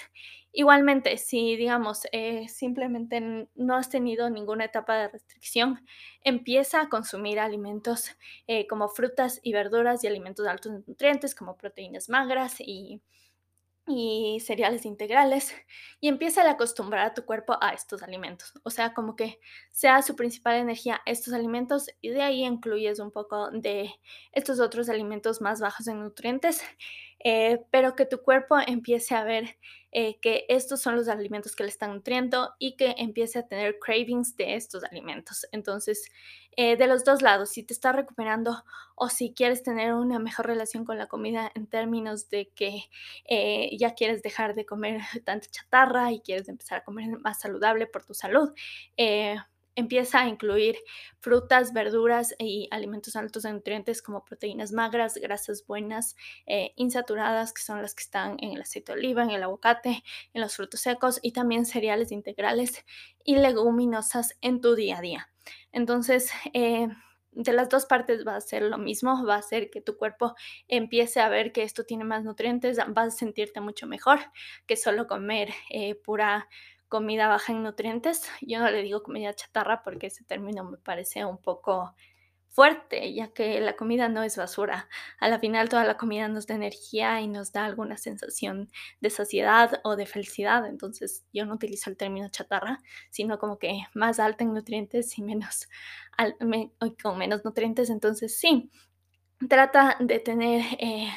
[0.57, 5.85] Igualmente, si digamos eh, simplemente no has tenido ninguna etapa de restricción,
[6.23, 8.11] empieza a consumir alimentos
[8.47, 13.01] eh, como frutas y verduras y alimentos altos en nutrientes como proteínas magras y
[13.87, 15.53] y cereales integrales
[15.99, 18.53] y empieza a acostumbrar a tu cuerpo a estos alimentos.
[18.63, 19.39] O sea, como que
[19.71, 23.91] sea su principal energía estos alimentos y de ahí incluyes un poco de
[24.31, 26.61] estos otros alimentos más bajos en nutrientes,
[27.19, 29.57] eh, pero que tu cuerpo empiece a ver
[29.91, 33.79] eh, que estos son los alimentos que le están nutriendo y que empiece a tener
[33.79, 35.47] cravings de estos alimentos.
[35.51, 36.09] Entonces,
[36.57, 38.63] eh, de los dos lados, si te estás recuperando
[38.95, 42.83] o si quieres tener una mejor relación con la comida en términos de que
[43.77, 48.05] ya quieres dejar de comer tanta chatarra y quieres empezar a comer más saludable por
[48.05, 48.53] tu salud,
[48.97, 49.35] eh,
[49.75, 50.77] empieza a incluir
[51.19, 57.61] frutas, verduras y alimentos altos en nutrientes como proteínas magras, grasas buenas, eh, insaturadas, que
[57.61, 60.81] son las que están en el aceite de oliva, en el aguacate, en los frutos
[60.81, 62.85] secos y también cereales integrales
[63.23, 65.29] y leguminosas en tu día a día.
[65.71, 66.87] Entonces, eh,
[67.35, 70.35] de las dos partes va a ser lo mismo, va a ser que tu cuerpo
[70.67, 74.19] empiece a ver que esto tiene más nutrientes, vas a sentirte mucho mejor
[74.65, 76.47] que solo comer eh, pura
[76.89, 78.29] comida baja en nutrientes.
[78.41, 81.95] Yo no le digo comida chatarra porque ese término me parece un poco
[82.55, 84.87] fuerte, ya que la comida no es basura.
[85.19, 88.69] A la final toda la comida nos da energía y nos da alguna sensación
[89.01, 90.65] de saciedad o de felicidad.
[90.65, 92.79] Entonces yo no utilizo el término chatarra,
[93.11, 95.67] sino como que más alta en nutrientes y menos
[97.03, 97.89] con menos nutrientes.
[97.89, 98.71] Entonces sí,
[99.49, 101.09] trata de tener eh,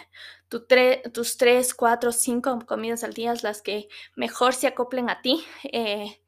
[0.48, 5.44] tus 3, 4, 5 comidas al día, las que mejor se acoplen a ti.
[5.64, 6.20] Eh,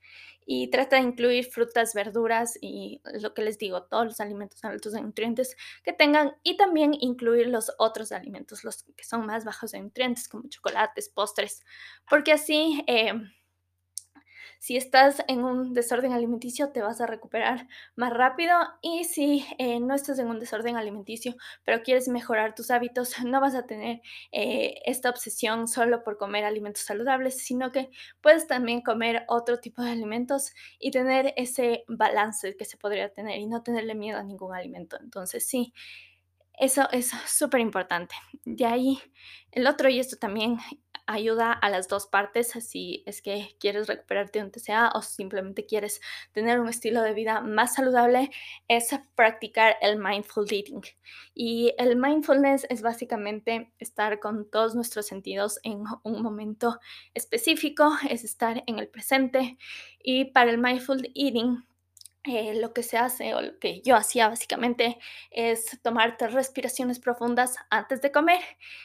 [0.53, 4.95] y trata de incluir frutas, verduras y lo que les digo, todos los alimentos altos
[4.95, 9.75] en nutrientes que tengan y también incluir los otros alimentos, los que son más bajos
[9.75, 11.65] en nutrientes como chocolates, postres,
[12.09, 12.83] porque así...
[12.89, 13.13] Eh,
[14.59, 19.81] si estás en un desorden alimenticio, te vas a recuperar más rápido y si eh,
[19.81, 21.35] no estás en un desorden alimenticio,
[21.65, 24.01] pero quieres mejorar tus hábitos, no vas a tener
[24.33, 29.83] eh, esta obsesión solo por comer alimentos saludables, sino que puedes también comer otro tipo
[29.83, 34.23] de alimentos y tener ese balance que se podría tener y no tenerle miedo a
[34.23, 34.99] ningún alimento.
[35.01, 35.73] Entonces, sí.
[36.59, 38.15] Eso es súper importante.
[38.45, 38.99] De ahí,
[39.51, 40.59] el otro, y esto también
[41.11, 46.01] ayuda a las dos partes, si es que quieres recuperarte un TCA o simplemente quieres
[46.33, 48.31] tener un estilo de vida más saludable,
[48.69, 50.83] es practicar el mindful eating.
[51.35, 56.79] Y el mindfulness es básicamente estar con todos nuestros sentidos en un momento
[57.15, 59.59] específico, es estar en el presente.
[60.03, 61.65] Y para el mindful eating,
[62.25, 64.99] eh, lo que se hace o lo que yo hacía básicamente
[65.31, 68.43] es tomar tres respiraciones profundas antes de comer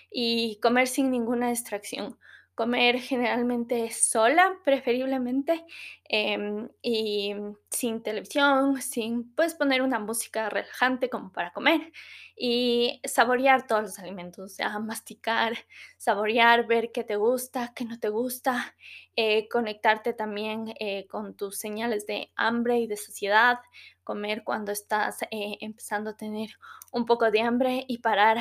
[0.09, 2.17] y comer sin ninguna distracción.
[2.55, 5.65] Comer generalmente sola, preferiblemente,
[6.05, 7.35] em, y
[7.69, 11.91] sin televisión, sin, puedes poner una música relajante como para comer
[12.35, 15.53] y saborear todos los alimentos, o sea, masticar,
[15.97, 18.75] saborear, ver qué te gusta, qué no te gusta,
[19.15, 23.59] eh, conectarte también eh, con tus señales de hambre y de saciedad,
[24.03, 26.49] comer cuando estás eh, empezando a tener
[26.91, 28.37] un poco de hambre y parar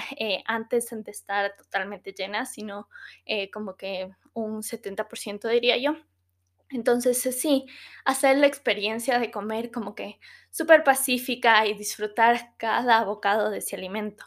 [0.47, 2.89] antes de estar totalmente llena, sino
[3.53, 5.97] como que un 70% diría yo.
[6.71, 7.67] Entonces, sí,
[8.05, 10.19] hacer la experiencia de comer como que
[10.51, 14.25] súper pacífica y disfrutar cada bocado de ese alimento.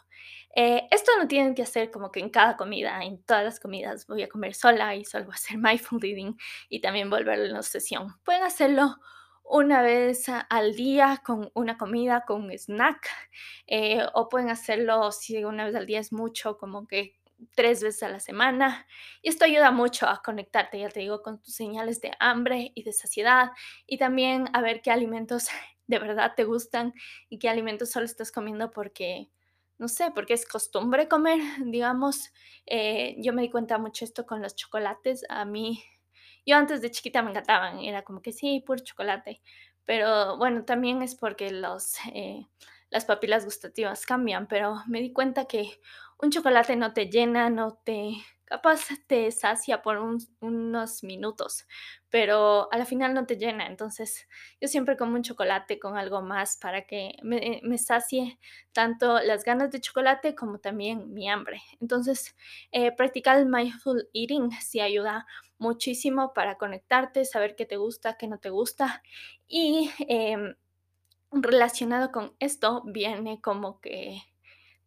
[0.56, 4.06] Eh, esto no tienen que hacer como que en cada comida, en todas las comidas
[4.06, 6.36] voy a comer sola y solo voy a hacer mindful eating
[6.68, 8.14] y también volverlo en obsesión.
[8.24, 8.96] Pueden hacerlo
[9.44, 13.08] una vez al día con una comida, con un snack,
[13.66, 17.17] eh, o pueden hacerlo si una vez al día es mucho, como que
[17.54, 18.86] tres veces a la semana.
[19.22, 22.82] Y esto ayuda mucho a conectarte, ya te digo, con tus señales de hambre y
[22.82, 23.50] de saciedad
[23.86, 25.48] y también a ver qué alimentos
[25.86, 26.92] de verdad te gustan
[27.28, 29.30] y qué alimentos solo estás comiendo porque,
[29.78, 32.32] no sé, porque es costumbre comer, digamos.
[32.66, 35.24] Eh, yo me di cuenta mucho esto con los chocolates.
[35.28, 35.82] A mí,
[36.46, 39.40] yo antes de chiquita me encantaban, era como que sí, puro chocolate.
[39.84, 42.46] Pero bueno, también es porque los, eh,
[42.90, 45.80] las papilas gustativas cambian, pero me di cuenta que
[46.20, 48.12] un chocolate no te llena, no te,
[48.44, 49.98] capaz te sacia por
[50.40, 51.66] unos minutos,
[52.10, 53.66] pero a la final no te llena.
[53.66, 54.26] Entonces,
[54.60, 58.38] yo siempre como un chocolate con algo más para que me, me sacie
[58.72, 61.60] tanto las ganas de chocolate como también mi hambre.
[61.80, 62.34] Entonces,
[62.72, 65.26] eh, practicar el mindful eating sí ayuda
[65.58, 69.02] muchísimo para conectarte, saber qué te gusta, qué no te gusta.
[69.46, 70.54] Y em,
[71.30, 74.22] relacionado con esto viene como que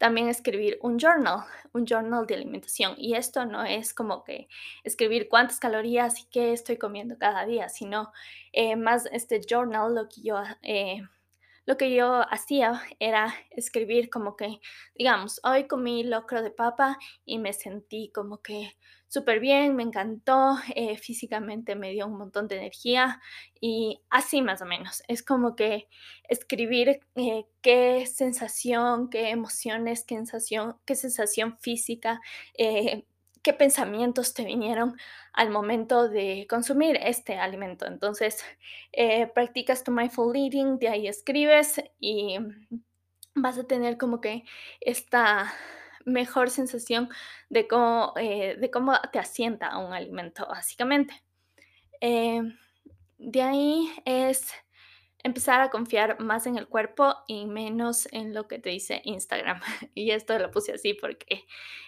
[0.02, 2.96] también escribir un journal, un journal de alimentación.
[2.98, 4.48] Y esto no es como que
[4.84, 8.12] escribir cuántas calorías y qué estoy comiendo cada día, sino
[8.52, 10.42] eh, más este journal, lo que yo...
[10.64, 11.04] Eh,
[11.72, 14.60] lo que yo hacía era escribir como que,
[14.94, 18.76] digamos, hoy comí locro de papa y me sentí como que
[19.08, 23.22] súper bien, me encantó, eh, físicamente me dio un montón de energía
[23.62, 25.02] y así más o menos.
[25.08, 25.88] Es como que
[26.28, 32.20] escribir eh, qué sensación, qué emociones, qué sensación, qué sensación física,
[32.58, 33.06] eh,
[33.44, 34.98] qué pensamientos te vinieron
[35.34, 37.86] al momento de consumir este alimento.
[37.88, 38.44] Entonces,
[39.34, 42.38] practicas tu mindful eating, de ahí escribes y
[43.36, 44.44] vas a tener como que
[44.80, 45.54] esta
[46.06, 47.10] mejor sensación
[47.50, 51.14] de cómo, eh, de cómo te asienta un alimento, básicamente.
[52.00, 52.58] Em,
[53.18, 54.52] de ahí es
[55.24, 59.62] empezar a confiar más en el cuerpo y menos en lo que te dice Instagram.
[59.96, 61.46] Y esto lo puse así porque,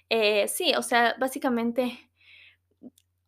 [0.09, 2.09] eh, sí, o sea, básicamente,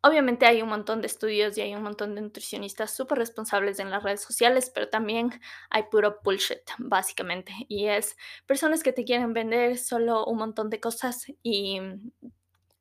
[0.02, 3.90] obviamente hay un montón de estudios y hay un montón de nutricionistas súper responsables en
[3.90, 5.30] las redes sociales, pero también
[5.70, 7.52] hay puro bullshit, básicamente.
[7.68, 8.16] Y es
[8.46, 11.80] personas que te quieren vender solo un montón de cosas y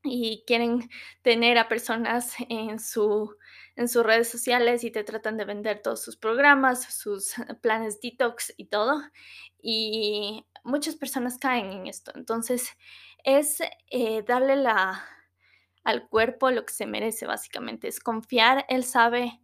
[0.06, 0.90] y quieren
[1.22, 3.36] tener a personas en, su,
[3.76, 8.54] en sus redes sociales y te tratan de vender todos sus programas, sus planes detox
[8.58, 9.02] y todo.
[9.62, 12.12] Y muchas personas caen en esto.
[12.16, 12.70] Entonces,
[13.24, 13.60] es
[13.90, 15.04] eh, darle la,
[15.84, 17.88] al cuerpo lo que se merece, básicamente.
[17.88, 19.42] Es confiar, él sabe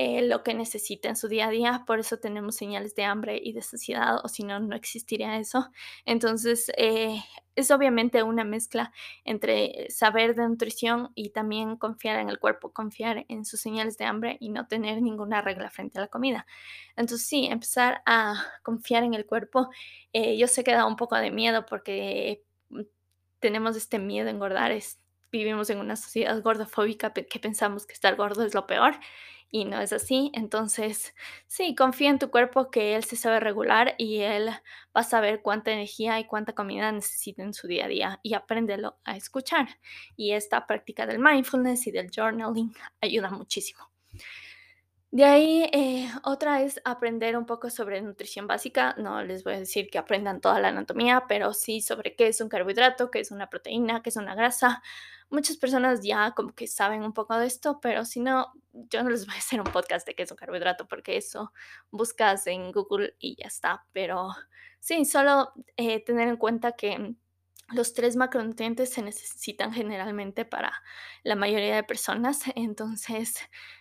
[0.00, 1.82] eh, lo que necesita en su día a día.
[1.84, 5.70] Por eso tenemos señales de hambre y de saciedad, o si no, no existiría eso.
[6.04, 7.20] Entonces, eh,
[7.56, 8.92] es obviamente una mezcla
[9.24, 14.04] entre saber de nutrición y también confiar en el cuerpo, confiar en sus señales de
[14.04, 16.46] hambre y no tener ninguna regla frente a la comida.
[16.94, 19.68] Entonces, sí, empezar a confiar en el cuerpo.
[20.12, 22.82] Eh, yo sé que da un poco de miedo porque mm,
[23.40, 24.70] tenemos este miedo a engordar.
[25.30, 28.94] Vivimos en una sociedad gordofóbica que pensamos que estar gordo es lo peor
[29.50, 30.30] y no es así.
[30.34, 31.14] Entonces,
[31.46, 35.42] sí, confía en tu cuerpo que él se sabe regular y él va a saber
[35.42, 39.68] cuánta energía y cuánta comida necesita en su día a día y apréndelo a escuchar.
[40.16, 43.97] Y esta práctica del mindfulness y del journaling ayuda muchísimo.
[45.10, 48.94] De ahí, eh, otra es aprender un poco sobre nutrición básica.
[48.98, 52.42] No les voy a decir que aprendan toda la anatomía, pero sí sobre qué es
[52.42, 54.82] un carbohidrato, qué es una proteína, qué es una grasa.
[55.30, 59.08] Muchas personas ya como que saben un poco de esto, pero si no, yo no
[59.08, 61.52] les voy a hacer un podcast de qué es un carbohidrato, porque eso
[61.90, 63.86] buscas en Google y ya está.
[63.92, 64.28] Pero
[64.78, 67.14] sí, solo eh, tener en cuenta que
[67.70, 70.72] los tres macronutrientes se necesitan generalmente para
[71.22, 73.36] la mayoría de personas, entonces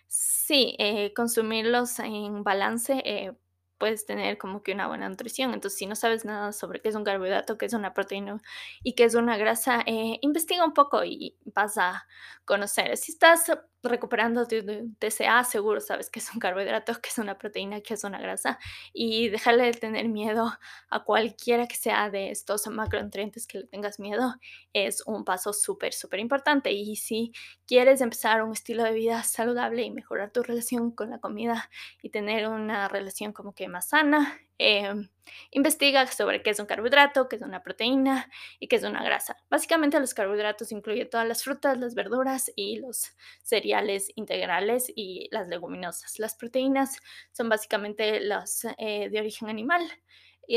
[0.07, 3.33] sí, eh, consumirlos en balance eh,
[3.77, 5.53] puedes tener como que una buena nutrición.
[5.53, 8.41] Entonces, si no sabes nada sobre qué es un carbohidrato, qué es una proteína
[8.83, 12.07] y qué es una grasa, eh, investiga un poco y vas a
[12.45, 12.97] conocer.
[12.97, 13.51] Si estás
[13.83, 14.55] recuperando tu
[14.99, 18.59] TCA, seguro sabes que es un carbohidrato, que es una proteína, que es una grasa
[18.93, 20.51] y dejarle de tener miedo
[20.89, 24.35] a cualquiera que sea de estos macronutrientes que le tengas miedo
[24.73, 26.71] es un paso súper, súper importante.
[26.71, 27.31] Y si
[27.65, 31.69] quieres empezar un estilo de vida saludable y mejorar tu relación con la comida
[32.01, 35.07] y tener una relación como que más sana, Em,
[35.51, 39.37] investiga sobre qué es un carbohidrato, qué es una proteína y qué es una grasa.
[39.49, 43.11] Básicamente los carbohidratos incluyen todas las frutas, las verduras y los
[43.43, 46.17] cereales integrales y las leguminosas.
[46.19, 46.97] Las proteínas
[47.33, 49.83] son básicamente las eh, de origen animal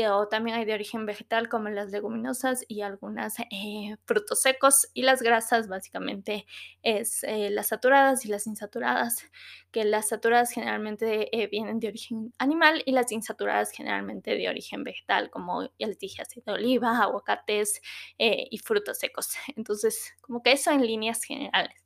[0.09, 5.01] o también hay de origen vegetal como las leguminosas y algunas eh, frutos secos y
[5.01, 6.45] las grasas básicamente
[6.81, 9.25] es eh, las saturadas y las insaturadas
[9.71, 14.85] que las saturadas generalmente eh, vienen de origen animal y las insaturadas generalmente de origen
[14.85, 17.81] vegetal como ya les dije aceite de oliva aguacates
[18.17, 19.35] y frutos secos.
[19.57, 21.83] Entonces como que eso en líneas generales.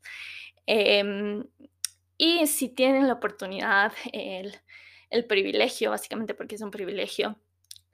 [0.68, 1.44] Em,
[2.18, 4.56] y si tienen la oportunidad el,
[5.10, 7.39] el privilegio básicamente porque es un privilegio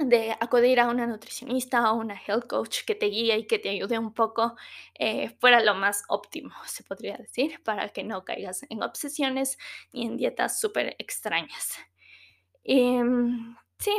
[0.03, 3.69] de acudir a una nutricionista o una health coach que te guíe y que te
[3.69, 4.55] ayude un poco
[4.95, 9.57] eh, fuera lo más óptimo, se podría decir, para que no caigas en obsesiones
[9.93, 11.77] ni en dietas súper extrañas.
[12.63, 13.91] Em, sí,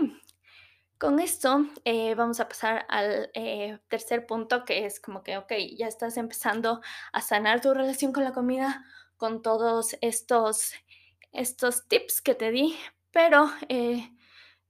[0.99, 5.53] con esto eh, vamos a pasar al eh, tercer punto, que es como que, ok,
[5.77, 6.81] ya estás empezando
[7.13, 8.85] a sanar tu relación con la comida
[9.17, 10.75] con todos estos,
[11.33, 12.77] estos tips que te di,
[13.11, 13.51] pero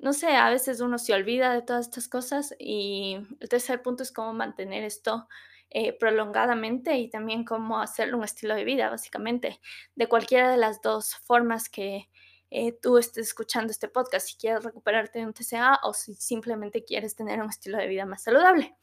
[0.02, 4.02] no sé, a veces uno se olvida de todas estas cosas y el tercer punto
[4.02, 5.28] es cómo mantener esto
[5.70, 9.60] eh, prolongadamente y también cómo hacerlo un estilo de vida, básicamente,
[9.94, 12.10] de cualquiera de las dos formas que
[12.50, 16.84] eh, tú estés escuchando este podcast, si quieres recuperarte de un TCA o si simplemente
[16.84, 18.76] quieres tener un estilo de vida más saludable.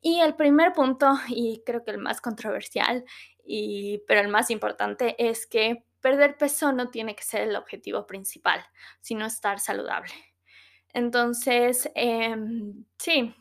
[0.00, 3.04] Y el primer punto, y creo que el más controversial,
[3.44, 8.06] y, pero el más importante, es que perder peso no tiene que ser el objetivo
[8.06, 8.64] principal,
[9.02, 10.14] sino estar saludable.
[10.96, 13.34] Entonces, em, sí,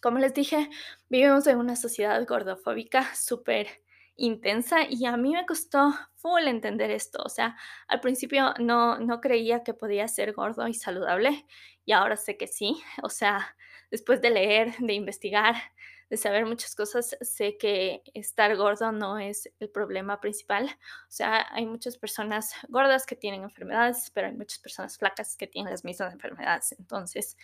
[0.00, 0.70] como les dije,
[1.10, 3.68] vivimos en una sociedad gordofóbica súper
[4.16, 7.22] intensa y a mí me costó full entender esto.
[7.22, 7.54] O sea,
[7.86, 11.44] al principio no, no creía que podía ser gordo y saludable
[11.84, 12.82] y ahora sé que sí.
[13.02, 13.56] O sea,
[13.90, 15.56] después de leer, de investigar,
[16.10, 20.66] de saber muchas cosas, sé que estar gordo no es el problema principal.
[20.66, 25.46] O sea, hay muchas personas gordas que tienen enfermedades, pero hay muchas personas flacas que
[25.46, 26.74] tienen las mismas enfermedades.
[26.78, 27.36] Entonces,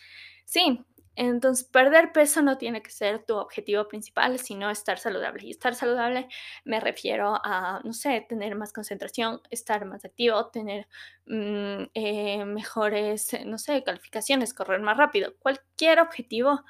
[0.45, 0.85] sí,
[1.17, 5.47] entonces, perder peso no tiene que ser tu objetivo principal, sino estar saludable.
[5.47, 6.27] Y estar saludable
[6.63, 10.87] me refiero a, no sé, tener más concentración, estar más activo, tener
[11.25, 16.63] mm, eh, mejores, no sé, calificaciones, correr más rápido, cualquier objetivo,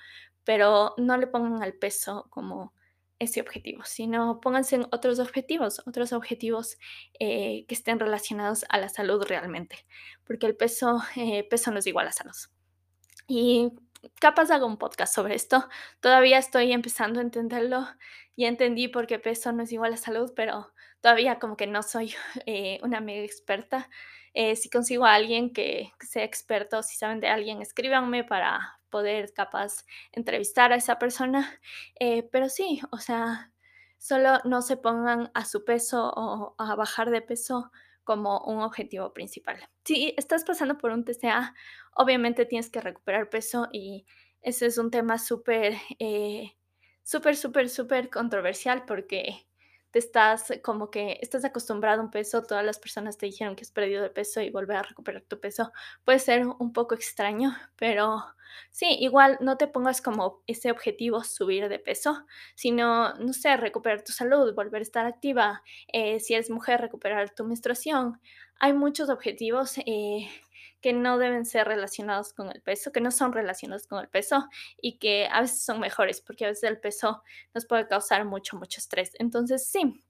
[0.47, 2.73] pero no le pongan al peso como
[3.19, 6.77] ese objetivo, sino pónganse en otros objetivos, otros objetivos
[7.19, 9.85] eh, que estén relacionados a la salud realmente,
[10.23, 12.37] porque el peso, eh, peso no es igual a salud.
[13.27, 13.73] Y
[14.21, 15.67] capaz hago un podcast sobre esto.
[15.99, 17.85] Todavía estoy empezando a entenderlo.
[18.37, 20.71] y entendí por qué peso no es igual a salud, pero
[21.01, 23.89] todavía como que no soy eh, una mega experta.
[24.33, 29.33] Eh, si consigo a alguien que, sea experto, si saben de alguien, escríbanme para poder
[29.33, 31.59] capaz entrevistar a esa persona.
[31.99, 33.51] Eh, pero sí, o sea,
[33.97, 37.71] solo no se pongan a su peso o a bajar de peso
[38.03, 39.57] como un objetivo principal.
[39.83, 41.53] Si estás pasando por un TCA,
[41.93, 44.05] obviamente tienes que recuperar peso y
[44.41, 46.53] ese es un tema súper, eh,
[47.03, 49.46] súper, súper, súper controversial porque
[49.99, 53.71] estás como que estás acostumbrado a un peso, todas las personas te dijeron que has
[53.71, 55.71] perdido de peso y volver a recuperar tu peso
[56.05, 58.23] puede ser un poco extraño, pero
[58.71, 62.25] sí, igual no te pongas como ese objetivo subir de peso,
[62.55, 67.33] sino, no sé, recuperar tu salud, volver a estar activa, eh, si eres mujer, recuperar
[67.33, 68.19] tu menstruación.
[68.59, 70.27] Hay muchos objetivos eh,
[70.81, 74.47] que no deben ser relacionados con el peso, que no son relacionados con el peso
[74.81, 77.23] y que a veces son mejores porque a veces el peso
[77.53, 79.11] nos puede causar mucho, mucho estrés.
[79.19, 80.03] Entonces, sí,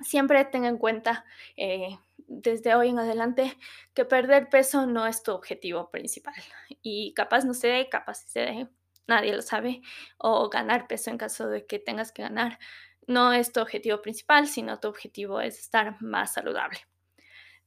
[0.00, 1.24] siempre tenga en cuenta
[1.56, 3.56] eh, desde hoy en adelante
[3.94, 6.34] que perder peso no es tu objetivo principal
[6.82, 8.68] y capaz no se dé, capaz se dé,
[9.06, 9.82] nadie lo sabe,
[10.18, 12.58] o ganar peso en caso de que tengas que ganar.
[13.06, 16.78] No es tu objetivo principal, sino tu objetivo es estar más saludable.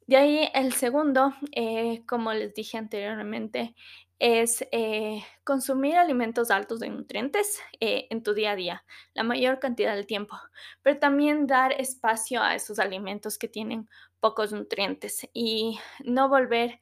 [0.08, 3.76] De ahí el segundo, eh, como les dije anteriormente,
[4.20, 9.60] es eh, consumir alimentos altos en nutrientes eh, en tu día a día, la mayor
[9.60, 10.38] cantidad del tiempo,
[10.82, 13.90] pero también dar espacio a esos alimentos que tienen
[14.20, 16.80] pocos nutrientes y no volver,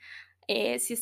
[0.48, 0.98] si,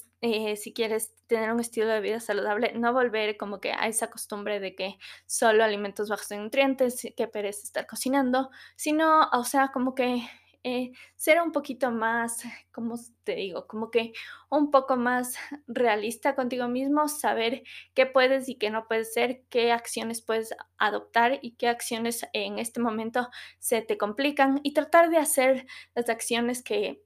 [0.57, 4.59] si, quieres tener un estilo de vida saludable, no volver como que a esa costumbre
[4.59, 9.95] de que solo alimentos bajos en nutrientes, que perece estar cocinando, sino, o sea, como
[9.95, 10.27] que
[10.69, 12.43] eh, ser un poquito más,
[12.73, 13.67] como te digo?
[13.67, 14.11] Como que
[14.49, 17.63] un poco más realista contigo mismo, saber
[17.93, 22.59] qué puedes y qué no puedes ser, qué acciones puedes adoptar y qué acciones en
[22.59, 27.01] este momento se te complican y tratar de hacer las acciones que,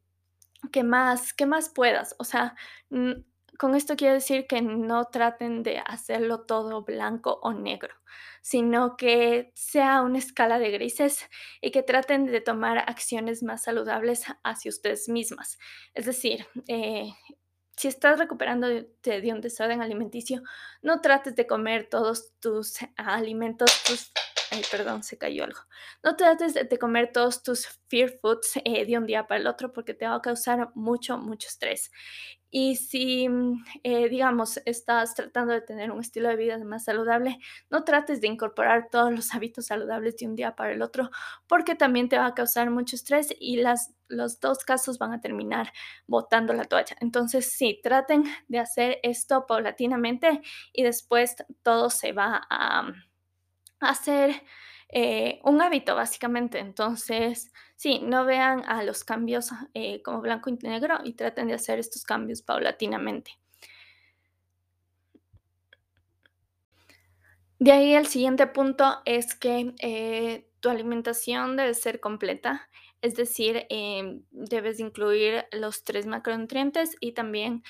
[0.72, 2.16] que, más, que más puedas.
[2.18, 2.56] O sea,
[3.62, 7.94] con esto quiero decir que no traten de hacerlo todo blanco o negro,
[8.42, 11.30] sino que sea una escala de grises
[11.62, 15.60] y que traten de tomar acciones más saludables hacia ustedes mismas.
[15.94, 17.14] Es decir, eh,
[17.78, 20.42] si estás recuperando de, un desorden alimenticio,
[20.82, 23.70] no trates de comer todos tus alimentos,
[24.70, 25.62] Perdón, se cayó algo.
[26.04, 29.72] No trates de, comer todos tus fear foods eh, de un día para el otro
[29.72, 31.90] porque te va a causar mucho, mucho estrés.
[32.50, 37.40] Y si, mm, eh, digamos, estás tratando de tener un estilo de vida más saludable,
[37.70, 41.12] no trates de incorporar todos los hábitos saludables de un día para el otro,
[41.48, 45.22] porque también te va a causar mucho estrés y las, los dos casos van a
[45.22, 45.72] terminar
[46.08, 46.98] botando la toalla.
[47.00, 50.42] Entonces, sí, traten de hacer esto paulatinamente
[50.74, 52.92] y después todo se va a
[53.82, 54.42] hacer
[54.90, 56.60] eh, un hábito, básicamente.
[56.60, 61.56] Entonces, sí, no vean a los cambios eh, como blanco y negro y traten de
[61.56, 63.32] hacer estos cambios paulatinamente.
[67.60, 72.68] De ahí el siguiente punto es que eh, tu alimentación debe ser completa,
[73.02, 77.64] es decir, em, debes incluir los tres macronutrientes y también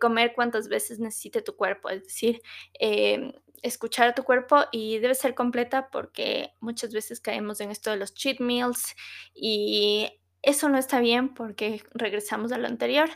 [0.00, 2.40] comer cuantas veces necesite tu cuerpo, es decir,
[2.74, 7.90] em, escuchar a tu cuerpo y debe ser completa porque muchas veces caemos en esto
[7.90, 8.94] de los cheat meals
[9.34, 13.10] y eso no está bien porque regresamos a lo anterior,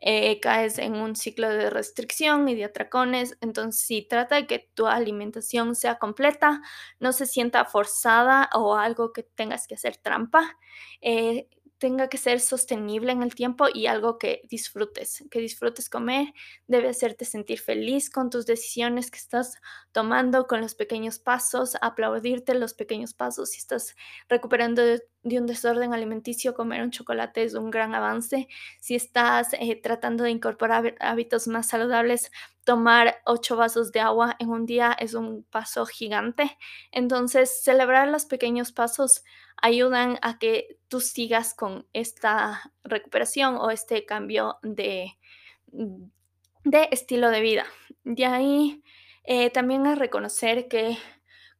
[0.00, 4.70] eh, caes en un ciclo de restricción y de atracones, entonces sí, trata de que
[4.74, 6.60] tu alimentación sea completa,
[7.00, 10.58] no se sienta forzada o algo que tengas que hacer trampa.
[11.00, 11.48] Eh,
[11.82, 16.32] tenga que ser sostenible en el tiempo y algo que disfrutes, que disfrutes comer,
[16.68, 19.56] debe hacerte sentir feliz con tus decisiones que estás
[19.90, 23.50] tomando, con los pequeños pasos, aplaudirte los pequeños pasos.
[23.50, 23.96] Si estás
[24.28, 28.46] recuperando de, un desorden alimenticio, comer un chocolate es un gran avance.
[28.78, 32.30] Si estás eh, tratando de incorporar hábitos más saludables,
[32.64, 36.56] tomar ocho vasos de agua en un día es un paso gigante.
[36.90, 39.24] Entonces, celebrar los pequeños pasos
[39.56, 45.18] ayudan a que tú sigas con esta recuperación o este cambio de,
[45.66, 47.66] de estilo de vida.
[48.04, 48.82] De ahí
[49.24, 50.98] eh, también a reconocer que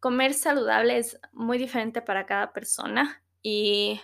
[0.01, 4.01] comer saludable es muy diferente para cada persona y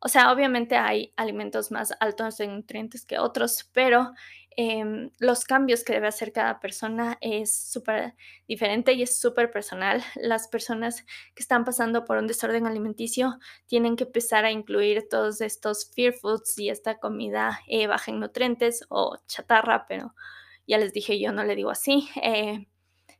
[0.00, 4.12] o sea, obviamente hay alimentos más altos en nutrientes que otros, pero
[4.60, 8.16] em, los cambios que debe hacer cada persona es súper
[8.48, 10.02] diferente y es súper personal.
[10.16, 11.02] Las personas
[11.34, 16.12] que están pasando por un desorden alimenticio tienen que empezar a incluir todos estos fear
[16.12, 20.14] foods y esta comida eh, baja en nutrientes o chatarra, pero
[20.66, 22.08] ya les dije, yo no le digo así.
[22.22, 22.66] Eh,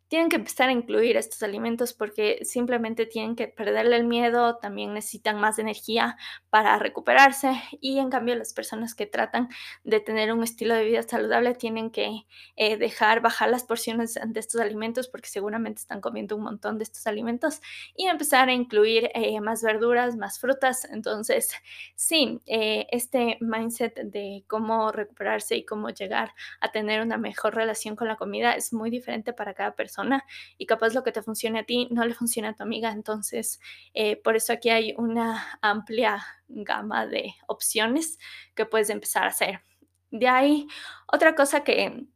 [0.08, 4.94] tienen que empezar a incluir estos alimentos porque simplemente tienen que perderle el miedo, también
[4.94, 6.16] necesitan más energía
[6.48, 9.48] para recuperarse y en cambio las personas que tratan
[9.84, 14.40] de tener un estilo de vida saludable tienen que eh, dejar bajar las porciones de
[14.40, 17.60] estos alimentos porque seguramente están comiendo un montón de estos alimentos
[17.94, 20.86] y empezar a incluir eh, más verduras, más frutas.
[20.90, 21.52] Entonces,
[21.94, 27.94] sí, eh, este mindset de cómo recuperarse y cómo llegar a tener una mejor relación
[27.94, 29.97] con la comida es muy diferente para cada persona
[30.56, 32.90] y capaz lo que te funcione a ti no le funciona a tu amiga.
[32.92, 33.60] Entonces,
[33.94, 38.18] eh, por eso aquí hay una amplia gama de opciones
[38.54, 39.60] que puedes empezar a hacer.
[40.10, 40.66] De ahí,
[41.06, 42.06] otra cosa que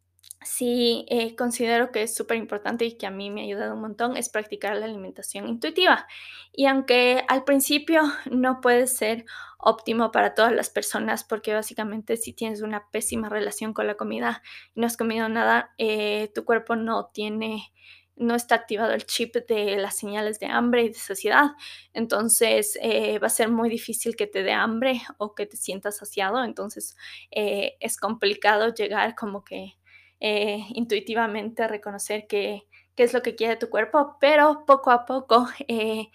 [0.44, 3.80] sí eh, considero que es súper importante y que a mí me ha ayudado un
[3.80, 6.06] montón es practicar la alimentación intuitiva.
[6.52, 9.24] Y aunque al principio no puede ser
[9.58, 14.42] óptimo para todas las personas, porque básicamente si tienes una pésima relación con la comida
[14.74, 17.72] y no has comido nada, eh, tu cuerpo no tiene
[18.14, 21.52] no está activado el chip de las señales de hambre y de saciedad.
[21.94, 25.96] Entonces eh, va a ser muy difícil que te dé hambre o que te sientas
[25.96, 26.44] saciado.
[26.44, 26.94] Entonces
[27.30, 29.76] es complicado llegar como que
[30.24, 35.48] eh, intuitivamente reconocer qué, qué, es lo que quiere tu cuerpo, pero poco a poco,
[35.66, 36.10] eh,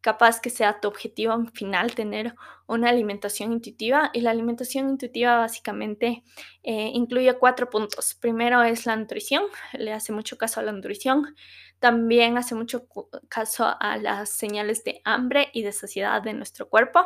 [0.00, 2.34] capaz que sea tu objetivo final tener
[2.66, 4.10] una alimentación intuitiva.
[4.12, 6.24] Y la alimentación intuitiva básicamente
[6.64, 8.14] eh, incluye cuatro puntos.
[8.14, 9.44] Primero es la nutrición,
[9.74, 11.36] le hace mucho caso a la nutrición.
[11.78, 12.88] También hace mucho
[13.28, 17.00] caso a las señales de hambre y de saciedad de nuestro cuerpo.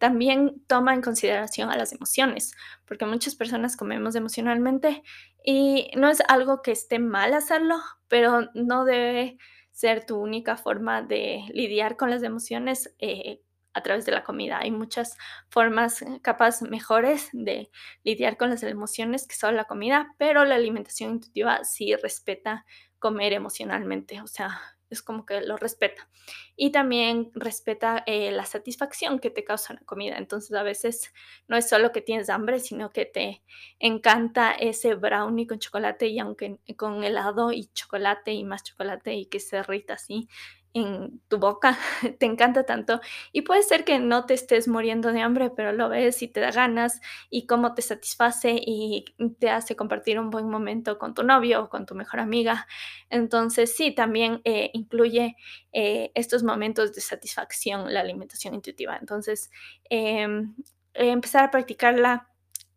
[0.00, 2.54] También toma en consideración a las emociones,
[2.92, 5.02] porque muchas personas comemos emocionalmente
[5.42, 7.76] y no es algo que esté mal hacerlo,
[8.06, 9.38] pero no debe
[9.70, 13.40] ser tu única forma de lidiar con las emociones eh,
[13.72, 14.58] a través de la comida.
[14.58, 15.16] Hay muchas
[15.48, 17.70] formas eh, capaz mejores de
[18.04, 22.66] lidiar con las emociones que solo la comida, pero la alimentación intuitiva sí respeta
[22.98, 24.60] comer emocionalmente, o sea,
[24.94, 26.08] es como que lo respeta.
[26.56, 30.18] Y también respeta eh, la satisfacción que te causa la comida.
[30.18, 31.12] Entonces a veces
[31.48, 33.42] no es solo que tienes hambre, sino que te
[33.78, 39.26] encanta ese brownie con chocolate y aunque con helado y chocolate y más chocolate y
[39.26, 40.28] que se derrita así
[40.74, 41.78] en tu boca,
[42.18, 43.00] te encanta tanto
[43.32, 46.40] y puede ser que no te estés muriendo de hambre, pero lo ves y te
[46.40, 47.00] da ganas
[47.30, 49.04] y cómo te satisface y
[49.38, 52.66] te hace compartir un buen momento con tu novio o con tu mejor amiga.
[53.10, 55.36] Entonces sí, también eh, incluye
[55.72, 58.96] eh, estos momentos de satisfacción la alimentación intuitiva.
[58.96, 59.50] Entonces,
[59.90, 60.54] em,
[60.94, 62.28] empezar a practicarla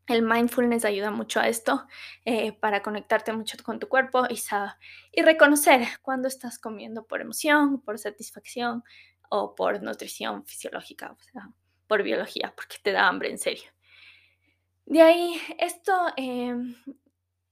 [0.07, 1.87] el mindfulness ayuda mucho a esto
[2.25, 4.39] eh, para conectarte mucho con tu cuerpo y,
[5.11, 8.83] y reconocer cuando estás comiendo por emoción, por satisfacción
[9.29, 11.49] o por nutrición fisiológica, o sea,
[11.87, 13.71] por biología, porque te da hambre en serio.
[14.85, 16.75] De ahí, esto em,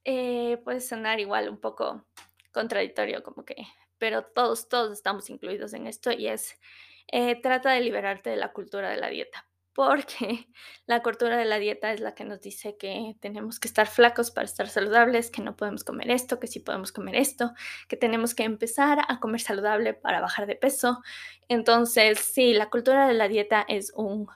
[0.03, 2.05] eh, puede sonar igual un poco
[2.51, 3.55] contradictorio, como que,
[3.97, 6.59] pero todos, todos estamos incluidos en esto y es,
[7.07, 10.47] eh, trata de liberarte de la cultura de la dieta porque
[10.85, 14.31] la cultura de la dieta es la que nos dice que tenemos que estar flacos
[14.31, 17.53] para estar saludables, que no podemos comer esto, que sí podemos comer esto,
[17.87, 21.01] que tenemos que empezar a comer saludable para bajar de peso.
[21.47, 24.27] Entonces, sí, la cultura de la dieta es un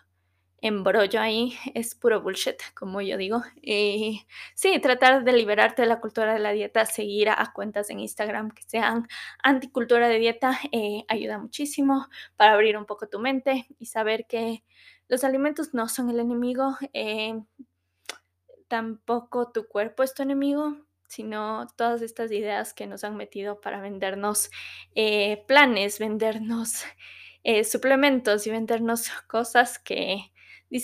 [0.61, 3.43] embrollo ahí, es puro bullshit, como yo digo.
[3.61, 4.25] Y
[4.55, 8.51] sí, tratar de liberarte de la cultura de la dieta, seguir a, cuentas en Instagram
[8.51, 9.07] que sean
[9.43, 14.63] anticultura de dieta, eh, ayuda muchísimo para abrir un poco tu mente y saber que
[15.07, 17.39] los alimentos no son el enemigo, eh,
[18.67, 20.77] tampoco tu cuerpo es tu enemigo,
[21.07, 24.51] sino todas estas ideas que nos han metido para vendernos
[24.95, 26.83] eh, planes, vendernos
[27.43, 30.31] eh, suplementos y vendernos cosas que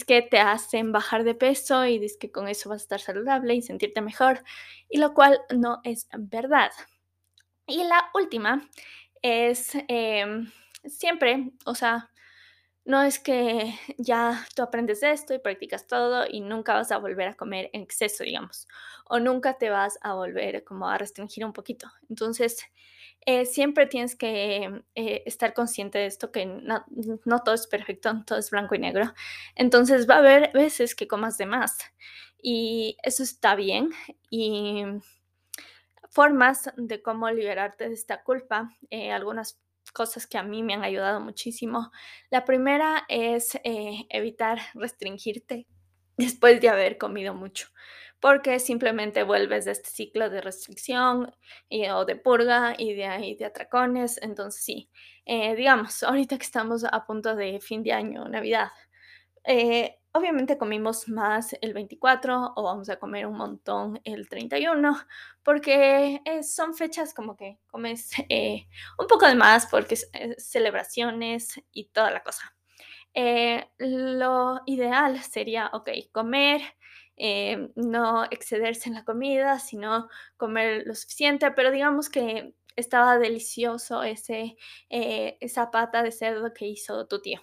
[0.08, 3.62] que te hacen bajar de peso y que con eso vas a estar saludable y
[3.62, 4.44] sentirte mejor,
[4.90, 6.72] y lo cual no es verdad.
[7.68, 8.70] Y la última
[9.22, 10.52] es em,
[10.86, 12.10] siempre, o sea,
[12.86, 17.30] no es que ya tú aprendes esto y practicas todo y nunca vas a volver
[17.30, 18.68] a comer en exceso, digamos,
[19.06, 21.90] o nunca te vas a volver como a restringir un poquito.
[22.10, 22.60] Entonces,
[23.26, 26.84] eh, siempre tienes que eh, estar consciente de esto, que no,
[27.26, 29.14] no todo es perfecto, todo es blanco y negro.
[29.56, 31.78] Entonces va a haber veces que comas de más
[32.42, 33.92] y eso está bien.
[34.30, 34.84] Y
[36.10, 39.60] formas de cómo liberarte de esta culpa, eh, algunas
[39.92, 41.92] cosas que a mí me han ayudado muchísimo.
[42.30, 45.68] La primera es eh, evitar restringirte
[46.18, 47.68] después de haber comido mucho,
[48.20, 51.36] porque simplemente vuelves de este ciclo de restricción
[51.70, 54.20] y, o de purga y de ahí de atracones.
[54.22, 54.90] Entonces sí,
[55.26, 58.70] eh, digamos, ahorita que estamos a punto de fin de año, Navidad,
[59.44, 64.95] eh, obviamente comimos más el 24 o vamos a comer un montón el 31
[65.43, 71.61] porque eh, son fechas como que comes eh, un poco de más porque es, celebraciones
[71.72, 72.55] y toda la cosa.
[73.80, 76.61] lo ideal sería, ok, comer,
[77.76, 80.07] no excederse en la comida, sino
[80.38, 84.57] comer lo suficiente, pero digamos que estaba delicioso ese,
[84.89, 87.39] esa pata de cerdo que hizo tu tío.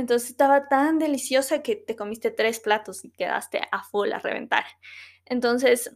[0.00, 4.64] Entonces estaba tan deliciosa que te comiste tres platos y quedaste a full a reventar.
[5.26, 5.94] Entonces,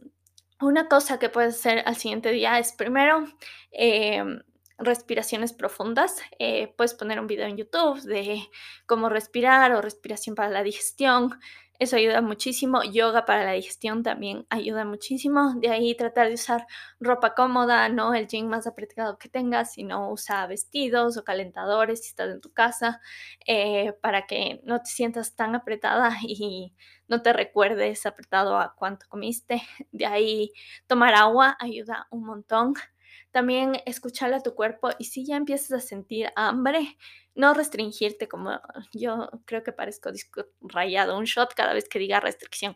[0.61, 3.25] una cosa que puedes hacer al siguiente día es primero
[3.71, 4.43] em,
[4.77, 6.21] respiraciones profundas.
[6.37, 8.43] Eh, puedes poner un video en YouTube de
[8.85, 11.39] cómo respirar o respiración para la digestión.
[11.79, 12.83] Eso ayuda muchísimo.
[12.83, 15.53] Yoga para la digestión también ayuda muchísimo.
[15.57, 16.65] De ahí tratar de usar
[16.99, 22.09] ropa cómoda, no el jean más apretado que tengas, sino usa vestidos o calentadores si
[22.09, 23.01] estás en tu casa
[23.45, 26.73] eh, para que no te sientas tan apretada y
[27.07, 29.61] no te recuerdes apretado a cuánto comiste.
[29.91, 30.51] De ahí
[30.87, 32.73] tomar agua ayuda un montón.
[33.31, 36.97] También escucharle a tu cuerpo y si ya empiezas a sentir hambre,
[37.35, 38.59] no restringirte como
[38.93, 42.75] yo creo que parezco disco rayado, un shot cada vez que diga restricción.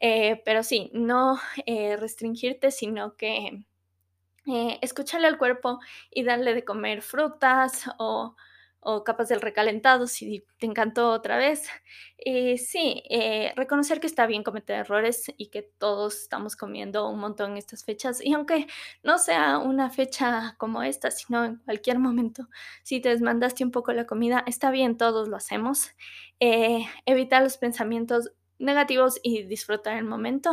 [0.00, 3.64] Eh, pero sí, no eh, restringirte, sino que
[4.46, 5.78] eh, escucharle al cuerpo
[6.10, 8.34] y darle de comer frutas o
[8.90, 11.68] o capas del recalentado si te encantó otra vez.
[12.16, 17.18] Eh, sí, eh, reconocer que está bien cometer errores y que todos estamos comiendo un
[17.20, 18.24] montón en estas fechas.
[18.24, 18.66] Y aunque
[19.02, 22.48] no sea una fecha como esta, sino en cualquier momento,
[22.82, 25.90] si te desmandaste un poco la comida, está bien, todos lo hacemos.
[26.40, 30.50] Eh, evitar los pensamientos negativos y disfrutar el momento.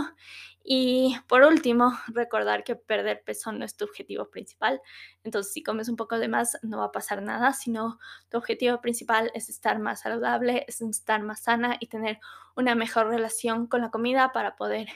[0.67, 4.81] Y por último, recordar que perder peso no es tu objetivo principal.
[5.23, 7.99] Entonces, si comes un poco de más, no va a pasar nada, sino
[8.29, 12.19] tu objetivo principal es estar más saludable, es estar más sana y tener
[12.55, 14.87] una mejor relación con la comida para poder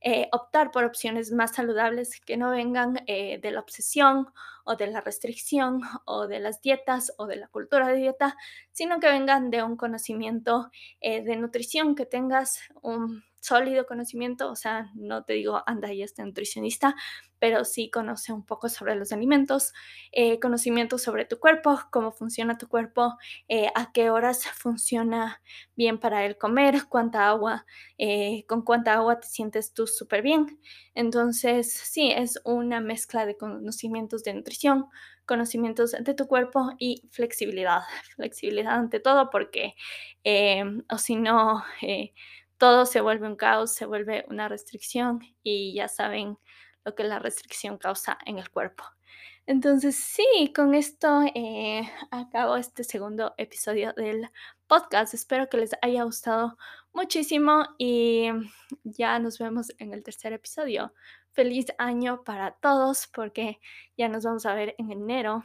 [0.00, 4.32] eh, optar por opciones más saludables que no vengan eh, de la obsesión
[4.64, 8.34] o de la restricción o de las dietas o de la cultura de dieta,
[8.72, 10.70] sino que vengan de un conocimiento
[11.02, 16.02] eh, de nutrición, que tengas un sólido conocimiento, o sea, no te digo anda y
[16.02, 16.94] este nutricionista,
[17.38, 19.72] pero sí conoce un poco sobre los alimentos,
[20.12, 23.16] eh, conocimiento sobre tu cuerpo, cómo funciona tu cuerpo,
[23.48, 25.40] eh, a qué horas funciona
[25.76, 27.64] bien para el comer, cuánta agua,
[27.96, 30.58] eh, con cuánta agua te sientes tú súper bien.
[30.94, 34.86] Entonces, sí, es una mezcla de conocimientos de nutrición,
[35.26, 37.82] conocimientos de tu cuerpo y flexibilidad.
[38.16, 39.74] Flexibilidad ante todo porque,
[40.90, 41.62] o si no,
[42.58, 46.38] todo se vuelve un caos, se vuelve una restricción y ya saben
[46.84, 48.84] lo que la restricción causa en el cuerpo.
[49.46, 54.28] Entonces, sí, con esto eh, acabo este segundo episodio del
[54.66, 55.14] podcast.
[55.14, 56.58] Espero que les haya gustado
[56.92, 58.28] muchísimo y
[58.84, 60.92] ya nos vemos en el tercer episodio.
[61.30, 63.58] Feliz año para todos porque
[63.96, 65.44] ya nos vamos a ver en enero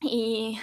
[0.00, 0.58] y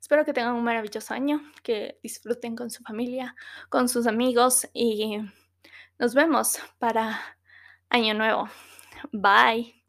[0.00, 3.34] espero que tengan un maravilloso año, que disfruten con su familia,
[3.68, 5.18] con sus amigos y
[5.98, 7.20] nos vemos para
[7.88, 8.48] Año Nuevo.
[9.12, 9.85] Bye.